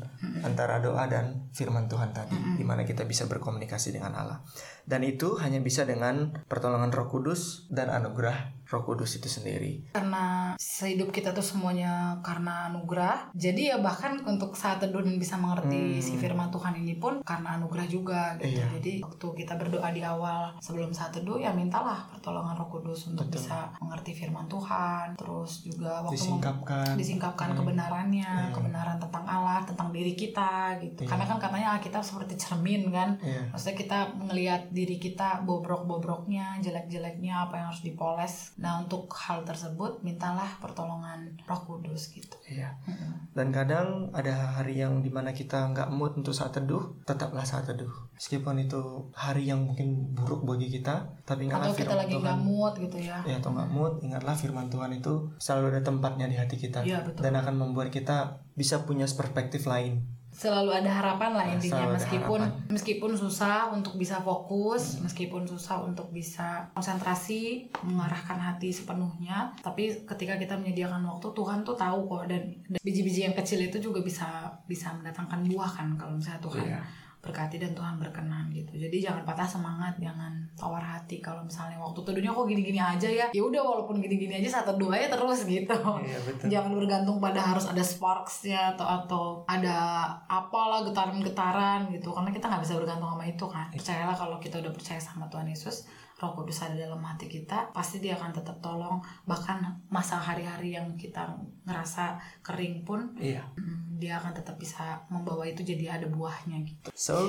antara 0.42 0.78
doa 0.78 1.06
dan 1.10 1.50
firman 1.50 1.90
Tuhan 1.90 2.14
tadi, 2.14 2.34
di 2.58 2.62
mana 2.66 2.86
kita 2.86 3.02
bisa 3.06 3.26
berkomunikasi 3.26 3.94
dengan 3.94 4.14
Allah. 4.18 4.38
Dan 4.86 5.02
itu 5.02 5.38
hanya 5.38 5.58
bisa 5.58 5.82
dengan 5.82 6.30
pertolongan 6.46 6.90
Roh 6.90 7.06
Kudus 7.10 7.66
dan 7.70 7.90
anugerah 7.90 8.57
Roh 8.68 8.82
Kudus 8.82 9.16
itu 9.16 9.26
sendiri. 9.26 9.80
karena 9.90 10.24
sehidup 10.54 11.08
kita 11.08 11.30
tuh 11.30 11.42
semuanya 11.42 11.88
karena 12.20 12.68
anugerah 12.68 13.32
jadi 13.32 13.60
ya 13.66 13.76
bahkan 13.78 14.20
untuk 14.22 14.52
saat 14.52 14.76
teduh 14.78 15.00
dan 15.00 15.16
bisa 15.16 15.34
mengerti 15.34 15.80
Hmm. 15.90 16.00
si 16.00 16.14
firman 16.14 16.48
Tuhan 16.48 16.76
ini 16.76 16.96
pun 16.96 17.20
karena 17.22 17.56
anugerah 17.56 17.86
juga 17.86 18.36
gitu 18.36 18.54
Iya. 18.54 18.66
jadi 18.74 18.92
waktu 19.00 19.26
kita 19.36 19.54
berdoa 19.54 19.88
di 19.88 20.02
awal 20.02 20.52
sebelum 20.58 20.90
saat 20.90 21.10
teduh 21.10 21.36
ya 21.36 21.50
mintalah 21.50 22.04
pertolongan 22.08 22.54
Roh 22.54 22.68
Kudus 22.68 23.08
untuk 23.08 23.26
Betul. 23.26 23.40
bisa 23.40 23.56
mengerti 23.78 24.12
firman 24.14 24.46
Tuhan 24.46 25.06
terus 25.14 25.62
juga 25.62 26.02
waktu 26.02 26.14
Disingkapkan. 26.14 26.92
disingkapkan 26.94 27.48
Hmm. 27.48 27.58
kebenarannya 27.58 28.30
Iya. 28.44 28.52
kebenaran 28.52 28.96
tentang 28.98 29.24
Allah 29.24 29.57
diri 29.98 30.14
kita 30.14 30.78
gitu 30.78 31.02
Iya. 31.02 31.10
karena 31.10 31.24
kan 31.26 31.38
katanya 31.38 31.68
Alkitab 31.74 32.02
seperti 32.02 32.38
cermin 32.38 32.88
kan 32.88 33.18
Iya. 33.18 33.50
Maksudnya 33.50 33.76
kita 33.76 33.98
ngelihat 34.20 34.62
diri 34.70 34.96
kita 34.96 35.42
bobrok-bobroknya, 35.42 36.60
jelek-jeleknya, 36.60 37.48
apa 37.48 37.54
yang 37.56 37.66
harus 37.70 37.82
dipoles. 37.82 38.34
Nah 38.56 38.78
untuk 38.78 39.10
hal 39.12 39.42
tersebut 39.42 40.00
mintalah 40.00 40.46
pertolongan 40.58 41.34
Roh 41.44 41.62
Kudus 41.64 42.10
gitu. 42.10 42.36
Iya. 42.46 42.76
Dan 43.32 43.50
kadang 43.50 44.10
ada 44.12 44.58
hari 44.58 44.78
yang 44.78 45.00
di 45.00 45.10
mana 45.10 45.32
kita 45.32 45.70
nggak 45.70 45.90
mood 45.90 46.14
untuk 46.16 46.32
saat 46.32 46.52
teduh, 46.52 46.94
tetaplah 47.02 47.42
saat 47.42 47.66
teduh. 47.66 47.90
Meskipun 48.14 48.58
itu 48.58 48.82
hari 49.14 49.46
yang 49.46 49.62
mungkin 49.62 50.10
buruk 50.12 50.42
bagi 50.44 50.68
kita, 50.70 51.06
tapi 51.22 51.46
ingatlah 51.46 51.70
Atau 51.70 51.78
kita 51.78 51.94
firman 51.94 52.02
lagi 52.02 52.14
nggak 52.18 52.40
mood 52.40 52.74
gitu 52.78 52.98
ya. 52.98 53.18
Ya 53.24 53.36
atau 53.38 53.50
nggak 53.50 53.70
mood, 53.70 53.92
ingatlah 54.02 54.34
firman 54.34 54.66
Tuhan 54.68 54.90
itu 54.92 55.12
selalu 55.38 55.64
ada 55.72 55.82
tempatnya 55.82 56.26
di 56.26 56.36
hati 56.36 56.56
kita 56.56 56.82
Iya, 56.82 57.02
betul. 57.02 57.22
dan 57.22 57.34
akan 57.36 57.54
membuat 57.56 57.88
kita 57.88 58.42
bisa 58.58 58.82
punya 58.82 59.06
perspektif 59.06 59.70
lain. 59.70 60.02
Selalu 60.28 60.70
ada 60.70 60.90
harapan 61.02 61.34
lah 61.34 61.46
Nah, 61.50 61.54
intinya 61.58 61.86
meskipun 61.90 62.38
harapan. 62.38 62.62
Hmm. 62.62 62.70
meskipun 62.70 63.10
susah 63.14 63.74
untuk 63.74 63.98
bisa 63.98 64.22
fokus, 64.22 65.02
meskipun 65.02 65.42
susah 65.46 65.82
untuk 65.82 66.14
bisa 66.14 66.70
konsentrasi, 66.74 67.66
mengarahkan 67.82 68.38
hati 68.38 68.70
sepenuhnya. 68.70 69.50
Tapi 69.62 70.06
ketika 70.06 70.38
kita 70.38 70.54
menyediakan 70.54 71.02
waktu, 71.06 71.26
Tuhan 71.34 71.66
tuh 71.66 71.74
tahu 71.74 72.06
kok 72.06 72.30
dan 72.30 72.42
dan 72.70 72.80
biji-biji 72.82 73.26
yang 73.26 73.34
kecil 73.34 73.62
itu 73.62 73.78
juga 73.78 73.98
bisa 74.02 74.46
bisa 74.66 74.94
mendatangkan 74.94 75.42
buah 75.50 75.70
kan 75.70 75.88
kalau 75.94 76.14
misalnya 76.14 76.42
Tuhan 76.42 76.64
Iya. 76.66 76.80
Berkati 77.18 77.58
dan 77.58 77.74
Tuhan 77.74 77.98
berkenan 77.98 78.46
gitu. 78.54 78.78
Jadi 78.78 79.02
jangan 79.02 79.26
patah 79.26 79.48
semangat, 79.48 79.98
jangan 79.98 80.30
tawar 80.54 80.78
hati 80.78 81.18
kalau 81.18 81.42
misalnya 81.42 81.74
waktu 81.74 81.98
teduhnya 82.06 82.30
kok 82.30 82.46
gini-gini 82.46 82.78
aja 82.78 83.08
ya. 83.08 83.26
Ya 83.34 83.42
udah 83.42 83.58
walaupun 83.58 83.98
gini-gini 83.98 84.38
aja 84.38 84.60
saat 84.60 84.66
teduh 84.68 84.92
aja 84.92 85.08
terus 85.10 85.48
gitu. 85.48 85.78
Iya 86.04 86.18
betul. 86.22 86.46
Jangan 86.46 86.72
bergantung 86.76 87.16
pada 87.18 87.40
harus 87.40 87.64
ada 87.66 87.82
sparksnya 87.82 88.76
atau 88.76 88.86
atau 88.86 89.22
ada 89.48 90.06
apalah 90.28 90.84
getaran-getaran 90.84 91.88
gitu 91.90 92.12
karena 92.12 92.30
kita 92.30 92.44
nggak 92.46 92.62
bisa 92.62 92.74
bergantung 92.76 93.10
sama 93.10 93.24
itu 93.24 93.46
kan. 93.48 93.66
Percayalah 93.72 94.16
kalau 94.18 94.36
kita 94.36 94.60
udah 94.60 94.70
percaya 94.70 95.00
sama 95.00 95.26
Tuhan 95.32 95.48
Yesus, 95.48 95.88
Roh 96.18 96.34
Kudus 96.34 96.66
ada 96.66 96.74
dalam 96.74 96.98
hati 96.98 97.30
kita, 97.30 97.70
pasti 97.70 98.02
dia 98.02 98.18
akan 98.18 98.34
tetap 98.34 98.58
tolong 98.58 98.98
bahkan 99.22 99.47
masa 100.08 100.24
hari-hari 100.24 100.72
yang 100.72 100.96
kita 100.96 101.36
ngerasa 101.68 102.16
kering 102.40 102.80
pun 102.80 103.12
Iya. 103.20 103.44
mm, 103.60 104.00
dia 104.00 104.16
akan 104.16 104.32
tetap 104.32 104.56
bisa 104.56 105.04
membawa 105.12 105.44
itu 105.44 105.60
jadi 105.60 106.00
ada 106.00 106.08
buahnya 106.08 106.64
gitu. 106.64 106.88
So, 106.96 107.28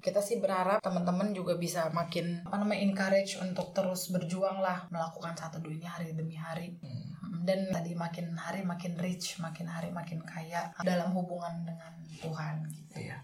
Kita 0.00 0.24
sih 0.24 0.40
berharap 0.40 0.80
teman-teman 0.80 1.36
juga 1.36 1.60
bisa 1.60 1.92
makin 1.92 2.40
apa 2.48 2.56
namanya 2.56 2.80
encourage 2.80 3.36
untuk 3.36 3.76
terus 3.76 4.08
berjuang 4.08 4.64
lah 4.64 4.88
melakukan 4.88 5.36
satu 5.36 5.60
ini 5.68 5.84
hari 5.84 6.16
demi 6.16 6.40
hari. 6.40 6.72
Mm, 6.80 7.44
Dan 7.44 7.68
tadi 7.68 7.92
makin 7.92 8.32
hari 8.32 8.64
makin 8.64 8.96
rich, 8.96 9.36
makin 9.36 9.68
hari 9.68 9.92
makin 9.92 10.24
kaya 10.24 10.72
dalam 10.80 11.12
hubungan 11.12 11.60
dengan 11.60 11.92
Tuhan 12.24 12.64
gitu. 12.72 13.04
iya. 13.04 13.20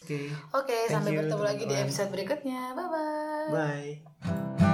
Oke. 0.00 0.32
Oke, 0.56 0.78
Thank 0.88 1.04
sampai 1.04 1.12
you, 1.12 1.18
bertemu 1.20 1.42
lagi 1.44 1.64
di 1.68 1.76
episode 1.76 2.08
berikutnya. 2.08 2.72
Bye 2.72 2.88
bye. 2.88 3.48
Bye. 3.52 4.71